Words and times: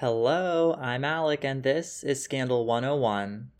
Hello, 0.00 0.76
I'm 0.78 1.06
Alec, 1.06 1.42
and 1.42 1.62
this 1.62 2.04
is 2.04 2.22
Scandal 2.22 2.66
101. 2.66 3.50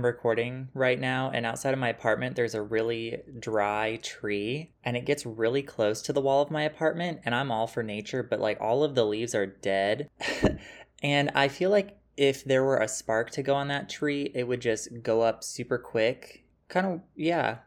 I'm 0.00 0.06
recording 0.06 0.68
right 0.72 0.98
now, 0.98 1.30
and 1.30 1.44
outside 1.44 1.74
of 1.74 1.78
my 1.78 1.90
apartment, 1.90 2.34
there's 2.34 2.54
a 2.54 2.62
really 2.62 3.18
dry 3.38 3.96
tree, 4.02 4.72
and 4.82 4.96
it 4.96 5.04
gets 5.04 5.26
really 5.26 5.62
close 5.62 6.00
to 6.00 6.14
the 6.14 6.22
wall 6.22 6.40
of 6.40 6.50
my 6.50 6.62
apartment. 6.62 7.20
And 7.26 7.34
I'm 7.34 7.50
all 7.50 7.66
for 7.66 7.82
nature, 7.82 8.22
but 8.22 8.40
like 8.40 8.58
all 8.62 8.82
of 8.82 8.94
the 8.94 9.04
leaves 9.04 9.34
are 9.34 9.44
dead. 9.44 10.08
and 11.02 11.30
I 11.34 11.48
feel 11.48 11.68
like 11.68 11.98
if 12.16 12.44
there 12.44 12.64
were 12.64 12.78
a 12.78 12.88
spark 12.88 13.30
to 13.32 13.42
go 13.42 13.54
on 13.54 13.68
that 13.68 13.90
tree, 13.90 14.32
it 14.34 14.44
would 14.44 14.62
just 14.62 15.02
go 15.02 15.20
up 15.20 15.44
super 15.44 15.76
quick. 15.76 16.46
Kind 16.68 16.86
of, 16.86 17.00
yeah, 17.14 17.58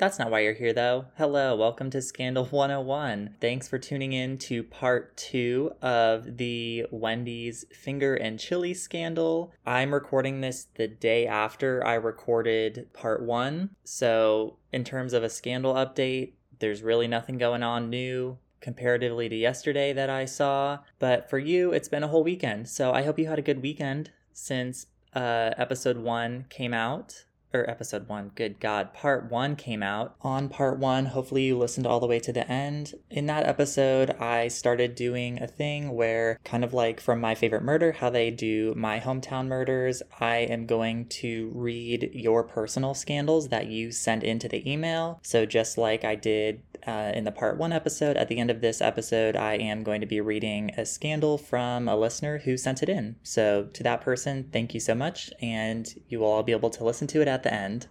that's 0.00 0.18
not 0.18 0.30
why 0.30 0.40
you're 0.40 0.54
here, 0.54 0.72
though. 0.72 1.04
Hello, 1.18 1.54
welcome 1.54 1.90
to 1.90 2.00
Scandal 2.00 2.46
101. 2.46 3.36
Thanks 3.38 3.68
for 3.68 3.78
tuning 3.78 4.14
in 4.14 4.38
to 4.38 4.62
part 4.62 5.14
two 5.14 5.72
of 5.82 6.38
the 6.38 6.86
Wendy's 6.90 7.66
finger 7.70 8.14
and 8.14 8.40
chili 8.40 8.72
scandal. 8.72 9.52
I'm 9.66 9.92
recording 9.92 10.40
this 10.40 10.68
the 10.76 10.88
day 10.88 11.26
after 11.26 11.86
I 11.86 11.96
recorded 11.96 12.88
part 12.94 13.22
one. 13.22 13.76
So, 13.84 14.56
in 14.72 14.84
terms 14.84 15.12
of 15.12 15.22
a 15.22 15.28
scandal 15.28 15.74
update, 15.74 16.32
there's 16.60 16.80
really 16.82 17.06
nothing 17.06 17.36
going 17.36 17.62
on 17.62 17.90
new 17.90 18.38
comparatively 18.62 19.28
to 19.28 19.36
yesterday 19.36 19.92
that 19.92 20.08
I 20.08 20.24
saw. 20.24 20.78
But 20.98 21.28
for 21.28 21.38
you, 21.38 21.72
it's 21.72 21.88
been 21.88 22.04
a 22.04 22.08
whole 22.08 22.24
weekend. 22.24 22.70
So, 22.70 22.90
I 22.90 23.02
hope 23.02 23.18
you 23.18 23.26
had 23.26 23.38
a 23.38 23.42
good 23.42 23.60
weekend 23.60 24.12
since 24.32 24.86
uh, 25.14 25.50
episode 25.58 25.98
one 25.98 26.46
came 26.48 26.72
out 26.72 27.24
or 27.52 27.68
episode 27.68 28.08
one, 28.08 28.30
good 28.34 28.60
God, 28.60 28.92
part 28.94 29.30
one 29.30 29.56
came 29.56 29.82
out. 29.82 30.14
On 30.22 30.48
part 30.48 30.78
one, 30.78 31.06
hopefully 31.06 31.44
you 31.44 31.58
listened 31.58 31.86
all 31.86 32.00
the 32.00 32.06
way 32.06 32.20
to 32.20 32.32
the 32.32 32.50
end. 32.50 32.94
In 33.10 33.26
that 33.26 33.46
episode, 33.46 34.10
I 34.10 34.48
started 34.48 34.94
doing 34.94 35.42
a 35.42 35.46
thing 35.46 35.92
where, 35.92 36.38
kind 36.44 36.64
of 36.64 36.72
like 36.72 37.00
from 37.00 37.20
My 37.20 37.34
Favorite 37.34 37.62
Murder, 37.62 37.92
how 37.92 38.10
they 38.10 38.30
do 38.30 38.74
my 38.76 39.00
hometown 39.00 39.46
murders, 39.46 40.02
I 40.20 40.36
am 40.38 40.66
going 40.66 41.06
to 41.06 41.50
read 41.54 42.10
your 42.12 42.44
personal 42.44 42.94
scandals 42.94 43.48
that 43.48 43.66
you 43.66 43.90
send 43.92 44.22
into 44.22 44.48
the 44.48 44.70
email. 44.70 45.20
So 45.22 45.46
just 45.46 45.78
like 45.78 46.04
I 46.04 46.14
did 46.14 46.62
uh, 46.86 47.12
in 47.14 47.24
the 47.24 47.32
part 47.32 47.58
one 47.58 47.72
episode. 47.72 48.16
At 48.16 48.28
the 48.28 48.38
end 48.38 48.50
of 48.50 48.60
this 48.60 48.80
episode, 48.80 49.36
I 49.36 49.54
am 49.54 49.82
going 49.82 50.00
to 50.00 50.06
be 50.06 50.20
reading 50.20 50.70
a 50.76 50.84
scandal 50.84 51.38
from 51.38 51.88
a 51.88 51.96
listener 51.96 52.38
who 52.38 52.56
sent 52.56 52.82
it 52.82 52.88
in. 52.88 53.16
So, 53.22 53.68
to 53.72 53.82
that 53.82 54.00
person, 54.00 54.48
thank 54.52 54.74
you 54.74 54.80
so 54.80 54.94
much, 54.94 55.30
and 55.40 55.88
you 56.08 56.20
will 56.20 56.28
all 56.28 56.42
be 56.42 56.52
able 56.52 56.70
to 56.70 56.84
listen 56.84 57.06
to 57.08 57.22
it 57.22 57.28
at 57.28 57.42
the 57.42 57.52
end. 57.52 57.86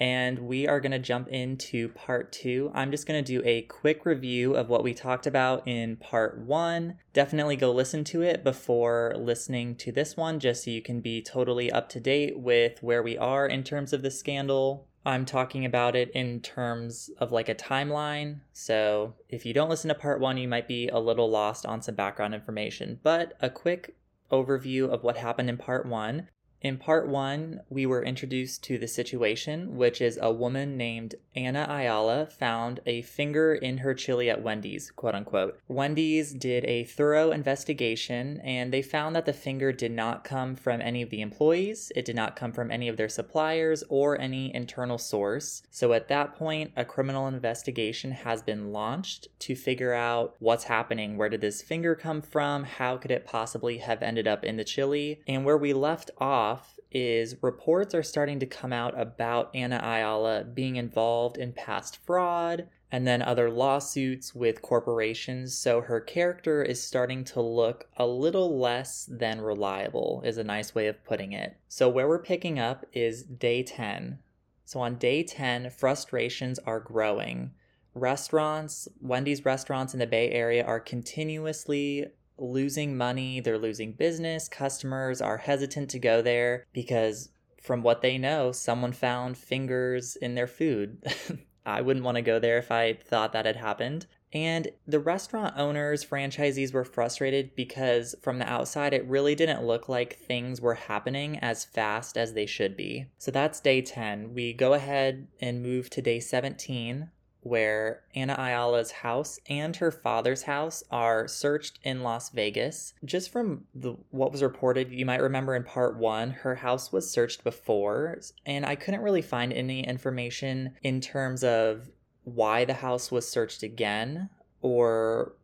And 0.00 0.38
we 0.38 0.66
are 0.66 0.80
going 0.80 0.92
to 0.92 0.98
jump 0.98 1.28
into 1.28 1.90
part 1.90 2.32
two. 2.32 2.70
I'm 2.74 2.90
just 2.90 3.06
going 3.06 3.22
to 3.22 3.32
do 3.32 3.46
a 3.46 3.62
quick 3.62 4.06
review 4.06 4.54
of 4.54 4.70
what 4.70 4.82
we 4.82 4.94
talked 4.94 5.26
about 5.26 5.68
in 5.68 5.96
part 5.96 6.38
one. 6.38 6.96
Definitely 7.12 7.56
go 7.56 7.70
listen 7.70 8.02
to 8.04 8.22
it 8.22 8.42
before 8.42 9.14
listening 9.18 9.76
to 9.76 9.92
this 9.92 10.16
one, 10.16 10.40
just 10.40 10.64
so 10.64 10.70
you 10.70 10.80
can 10.80 11.02
be 11.02 11.20
totally 11.20 11.70
up 11.70 11.90
to 11.90 12.00
date 12.00 12.38
with 12.38 12.82
where 12.82 13.02
we 13.02 13.18
are 13.18 13.46
in 13.46 13.62
terms 13.62 13.92
of 13.92 14.00
the 14.00 14.10
scandal, 14.10 14.88
I'm 15.04 15.24
talking 15.24 15.64
about 15.64 15.96
it 15.96 16.10
in 16.10 16.40
terms 16.40 17.10
of 17.18 17.32
like 17.32 17.48
a 17.48 17.54
timeline. 17.54 18.40
So 18.52 19.14
if 19.28 19.46
you 19.46 19.54
don't 19.54 19.70
listen 19.70 19.88
to 19.88 19.94
part 19.94 20.20
one, 20.20 20.36
you 20.36 20.46
might 20.46 20.68
be 20.68 20.88
a 20.88 20.98
little 20.98 21.30
lost 21.30 21.64
on 21.64 21.80
some 21.80 21.94
background 21.94 22.34
information. 22.34 23.00
But 23.02 23.32
a 23.40 23.48
quick 23.48 23.96
overview 24.30 24.88
of 24.88 25.02
what 25.02 25.16
happened 25.16 25.48
in 25.48 25.56
part 25.56 25.86
one. 25.86 26.28
In 26.62 26.76
part 26.76 27.08
one, 27.08 27.62
we 27.70 27.86
were 27.86 28.02
introduced 28.02 28.62
to 28.64 28.76
the 28.76 28.86
situation, 28.86 29.78
which 29.78 30.02
is 30.02 30.18
a 30.20 30.30
woman 30.30 30.76
named 30.76 31.14
Anna 31.34 31.66
Ayala 31.70 32.26
found 32.26 32.80
a 32.84 33.00
finger 33.00 33.54
in 33.54 33.78
her 33.78 33.94
chili 33.94 34.28
at 34.28 34.42
Wendy's, 34.42 34.90
quote 34.90 35.14
unquote. 35.14 35.58
Wendy's 35.68 36.34
did 36.34 36.66
a 36.66 36.84
thorough 36.84 37.30
investigation 37.30 38.42
and 38.44 38.74
they 38.74 38.82
found 38.82 39.16
that 39.16 39.24
the 39.24 39.32
finger 39.32 39.72
did 39.72 39.92
not 39.92 40.22
come 40.22 40.54
from 40.54 40.82
any 40.82 41.00
of 41.00 41.08
the 41.08 41.22
employees, 41.22 41.92
it 41.96 42.04
did 42.04 42.16
not 42.16 42.36
come 42.36 42.52
from 42.52 42.70
any 42.70 42.88
of 42.88 42.98
their 42.98 43.08
suppliers 43.08 43.82
or 43.88 44.20
any 44.20 44.54
internal 44.54 44.98
source. 44.98 45.62
So 45.70 45.94
at 45.94 46.08
that 46.08 46.34
point, 46.34 46.72
a 46.76 46.84
criminal 46.84 47.26
investigation 47.26 48.12
has 48.12 48.42
been 48.42 48.70
launched 48.70 49.28
to 49.40 49.56
figure 49.56 49.94
out 49.94 50.34
what's 50.40 50.64
happening. 50.64 51.16
Where 51.16 51.30
did 51.30 51.40
this 51.40 51.62
finger 51.62 51.94
come 51.94 52.20
from? 52.20 52.64
How 52.64 52.98
could 52.98 53.10
it 53.10 53.24
possibly 53.24 53.78
have 53.78 54.02
ended 54.02 54.28
up 54.28 54.44
in 54.44 54.56
the 54.58 54.64
chili? 54.64 55.22
And 55.26 55.46
where 55.46 55.56
we 55.56 55.72
left 55.72 56.10
off 56.18 56.49
is 56.90 57.36
reports 57.42 57.94
are 57.94 58.02
starting 58.02 58.40
to 58.40 58.46
come 58.46 58.72
out 58.72 58.98
about 58.98 59.50
Anna 59.54 59.80
Ayala 59.82 60.44
being 60.44 60.76
involved 60.76 61.38
in 61.38 61.52
past 61.52 61.96
fraud 62.04 62.68
and 62.92 63.06
then 63.06 63.22
other 63.22 63.50
lawsuits 63.50 64.34
with 64.34 64.62
corporations. 64.62 65.56
So 65.56 65.80
her 65.80 66.00
character 66.00 66.62
is 66.62 66.82
starting 66.82 67.24
to 67.24 67.40
look 67.40 67.88
a 67.96 68.06
little 68.06 68.58
less 68.58 69.08
than 69.10 69.40
reliable, 69.40 70.22
is 70.24 70.38
a 70.38 70.44
nice 70.44 70.74
way 70.74 70.88
of 70.88 71.04
putting 71.04 71.32
it. 71.32 71.56
So, 71.68 71.88
where 71.88 72.08
we're 72.08 72.22
picking 72.22 72.58
up 72.58 72.84
is 72.92 73.22
day 73.22 73.62
10. 73.62 74.18
So, 74.64 74.80
on 74.80 74.96
day 74.96 75.22
10, 75.22 75.70
frustrations 75.70 76.58
are 76.60 76.80
growing. 76.80 77.52
Restaurants, 77.94 78.88
Wendy's 79.00 79.44
restaurants 79.44 79.92
in 79.92 80.00
the 80.00 80.06
Bay 80.06 80.30
Area 80.30 80.64
are 80.64 80.80
continuously 80.80 82.06
losing 82.40 82.96
money, 82.96 83.40
they're 83.40 83.58
losing 83.58 83.92
business, 83.92 84.48
customers 84.48 85.20
are 85.20 85.38
hesitant 85.38 85.90
to 85.90 85.98
go 85.98 86.22
there 86.22 86.66
because 86.72 87.30
from 87.60 87.82
what 87.82 88.00
they 88.00 88.18
know, 88.18 88.52
someone 88.52 88.92
found 88.92 89.36
fingers 89.36 90.16
in 90.16 90.34
their 90.34 90.46
food. 90.46 91.04
I 91.66 91.82
wouldn't 91.82 92.04
want 92.04 92.16
to 92.16 92.22
go 92.22 92.38
there 92.38 92.58
if 92.58 92.72
I 92.72 92.94
thought 92.94 93.32
that 93.34 93.46
had 93.46 93.56
happened. 93.56 94.06
And 94.32 94.68
the 94.86 95.00
restaurant 95.00 95.54
owners, 95.56 96.04
franchisees 96.04 96.72
were 96.72 96.84
frustrated 96.84 97.54
because 97.56 98.14
from 98.22 98.38
the 98.38 98.48
outside, 98.48 98.94
it 98.94 99.06
really 99.06 99.34
didn't 99.34 99.66
look 99.66 99.88
like 99.88 100.18
things 100.18 100.60
were 100.60 100.74
happening 100.74 101.38
as 101.38 101.64
fast 101.64 102.16
as 102.16 102.32
they 102.32 102.46
should 102.46 102.76
be. 102.76 103.06
So 103.18 103.30
that's 103.30 103.60
day 103.60 103.82
10. 103.82 104.32
We 104.32 104.52
go 104.52 104.74
ahead 104.74 105.26
and 105.40 105.62
move 105.62 105.90
to 105.90 106.02
day 106.02 106.20
17, 106.20 107.10
where 107.42 108.02
Anna 108.14 108.34
Ayala's 108.38 108.90
house 108.90 109.38
and 109.48 109.76
her 109.76 109.90
father's 109.90 110.42
house 110.42 110.82
are 110.90 111.26
searched 111.26 111.78
in 111.82 112.02
Las 112.02 112.30
Vegas. 112.30 112.94
Just 113.04 113.30
from 113.30 113.64
the 113.74 113.94
what 114.10 114.32
was 114.32 114.42
reported, 114.42 114.90
you 114.90 115.06
might 115.06 115.22
remember 115.22 115.54
in 115.54 115.64
part 115.64 115.96
1, 115.96 116.30
her 116.30 116.56
house 116.56 116.92
was 116.92 117.10
searched 117.10 117.44
before, 117.44 118.18
and 118.44 118.66
I 118.66 118.74
couldn't 118.74 119.02
really 119.02 119.22
find 119.22 119.52
any 119.52 119.86
information 119.86 120.74
in 120.82 121.00
terms 121.00 121.42
of 121.42 121.90
why 122.24 122.64
the 122.64 122.74
house 122.74 123.10
was 123.10 123.28
searched 123.28 123.62
again 123.62 124.28
or 124.60 125.34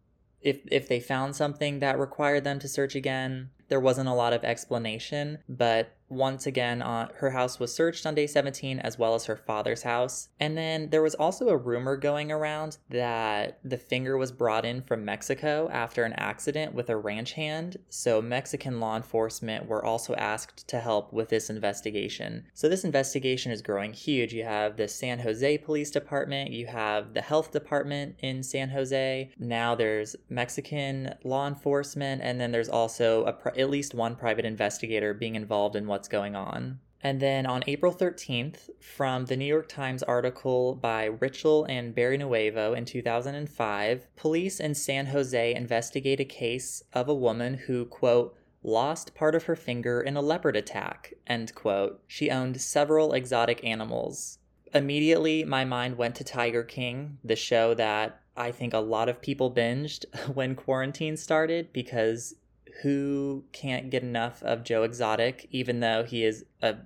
if 0.42 0.60
if 0.70 0.88
they 0.88 1.00
found 1.00 1.34
something 1.34 1.80
that 1.80 1.98
required 1.98 2.44
them 2.44 2.58
to 2.60 2.68
search 2.68 2.94
again. 2.94 3.50
There 3.68 3.80
wasn't 3.80 4.08
a 4.08 4.14
lot 4.14 4.32
of 4.32 4.44
explanation, 4.44 5.38
but 5.48 5.96
once 6.08 6.46
again, 6.46 6.82
uh, 6.82 7.08
her 7.16 7.30
house 7.30 7.58
was 7.58 7.74
searched 7.74 8.06
on 8.06 8.14
day 8.14 8.26
17 8.26 8.78
as 8.78 8.98
well 8.98 9.14
as 9.14 9.24
her 9.24 9.36
father's 9.36 9.82
house. 9.82 10.28
And 10.38 10.56
then 10.56 10.90
there 10.90 11.02
was 11.02 11.14
also 11.14 11.48
a 11.48 11.56
rumor 11.56 11.96
going 11.96 12.30
around 12.30 12.78
that 12.90 13.58
the 13.64 13.76
finger 13.76 14.16
was 14.16 14.32
brought 14.32 14.64
in 14.64 14.82
from 14.82 15.04
Mexico 15.04 15.68
after 15.72 16.04
an 16.04 16.12
accident 16.14 16.74
with 16.74 16.88
a 16.90 16.96
ranch 16.96 17.32
hand. 17.32 17.78
So 17.88 18.22
Mexican 18.22 18.80
law 18.80 18.96
enforcement 18.96 19.66
were 19.66 19.84
also 19.84 20.14
asked 20.14 20.68
to 20.68 20.80
help 20.80 21.12
with 21.12 21.28
this 21.28 21.50
investigation. 21.50 22.46
So 22.54 22.68
this 22.68 22.84
investigation 22.84 23.50
is 23.50 23.62
growing 23.62 23.92
huge. 23.92 24.32
You 24.32 24.44
have 24.44 24.76
the 24.76 24.88
San 24.88 25.20
Jose 25.20 25.58
Police 25.58 25.90
Department, 25.90 26.50
you 26.50 26.66
have 26.66 27.14
the 27.14 27.22
health 27.22 27.50
department 27.50 28.16
in 28.20 28.42
San 28.42 28.70
Jose. 28.70 29.30
Now 29.38 29.74
there's 29.74 30.16
Mexican 30.28 31.14
law 31.24 31.48
enforcement, 31.48 32.22
and 32.22 32.41
then 32.41 32.52
there's 32.52 32.68
also 32.68 33.24
a, 33.24 33.59
at 33.59 33.70
least 33.70 33.94
one 33.94 34.16
private 34.16 34.44
investigator 34.44 35.14
being 35.14 35.34
involved 35.34 35.76
in 35.76 35.86
what 35.86 35.96
what's 35.97 36.09
going 36.09 36.37
on. 36.37 36.78
And 37.01 37.21
then 37.21 37.47
on 37.47 37.65
April 37.66 37.91
13th, 37.91 38.69
from 38.83 39.25
the 39.25 39.37
New 39.37 39.47
York 39.47 39.66
Times 39.66 40.03
article 40.03 40.75
by 40.75 41.09
Richtel 41.09 41.65
and 41.71 41.95
Barrionuevo 41.95 42.77
in 42.77 42.84
2005, 42.84 44.07
police 44.15 44.60
in 44.60 44.75
San 44.75 45.07
Jose 45.07 45.54
investigate 45.54 46.21
a 46.21 46.27
case 46.27 46.83
of 46.93 47.09
a 47.09 47.15
woman 47.15 47.54
who, 47.54 47.87
quote, 47.87 48.37
lost 48.63 49.15
part 49.15 49.34
of 49.34 49.45
her 49.45 49.57
finger 49.57 50.03
in 50.03 50.19
a 50.19 50.21
leopard 50.21 50.54
attack, 50.54 51.15
end 51.27 51.54
quote. 51.54 52.03
She 52.07 52.31
owned 52.31 52.60
several 52.60 53.15
exotic 53.15 53.65
animals. 53.65 54.39
Immediately, 54.75 55.45
my 55.45 55.65
mind 55.65 55.97
went 55.97 56.15
to 56.16 56.25
Tiger 56.25 56.63
King, 56.63 57.16
the 57.25 57.37
show 57.37 57.72
that 57.72 58.21
I 58.37 58.53
think 58.53 58.75
a 58.75 58.78
lot 58.81 59.09
of 59.09 59.22
people 59.22 59.51
binged 59.51 60.04
when 60.34 60.57
quarantine 60.57 61.16
started 61.16 61.72
because 61.72 62.34
who 62.82 63.44
can't 63.52 63.90
get 63.90 64.02
enough 64.02 64.42
of 64.42 64.64
Joe 64.64 64.82
Exotic, 64.82 65.48
even 65.50 65.80
though 65.80 66.04
he 66.04 66.24
is 66.24 66.44
a 66.62 66.76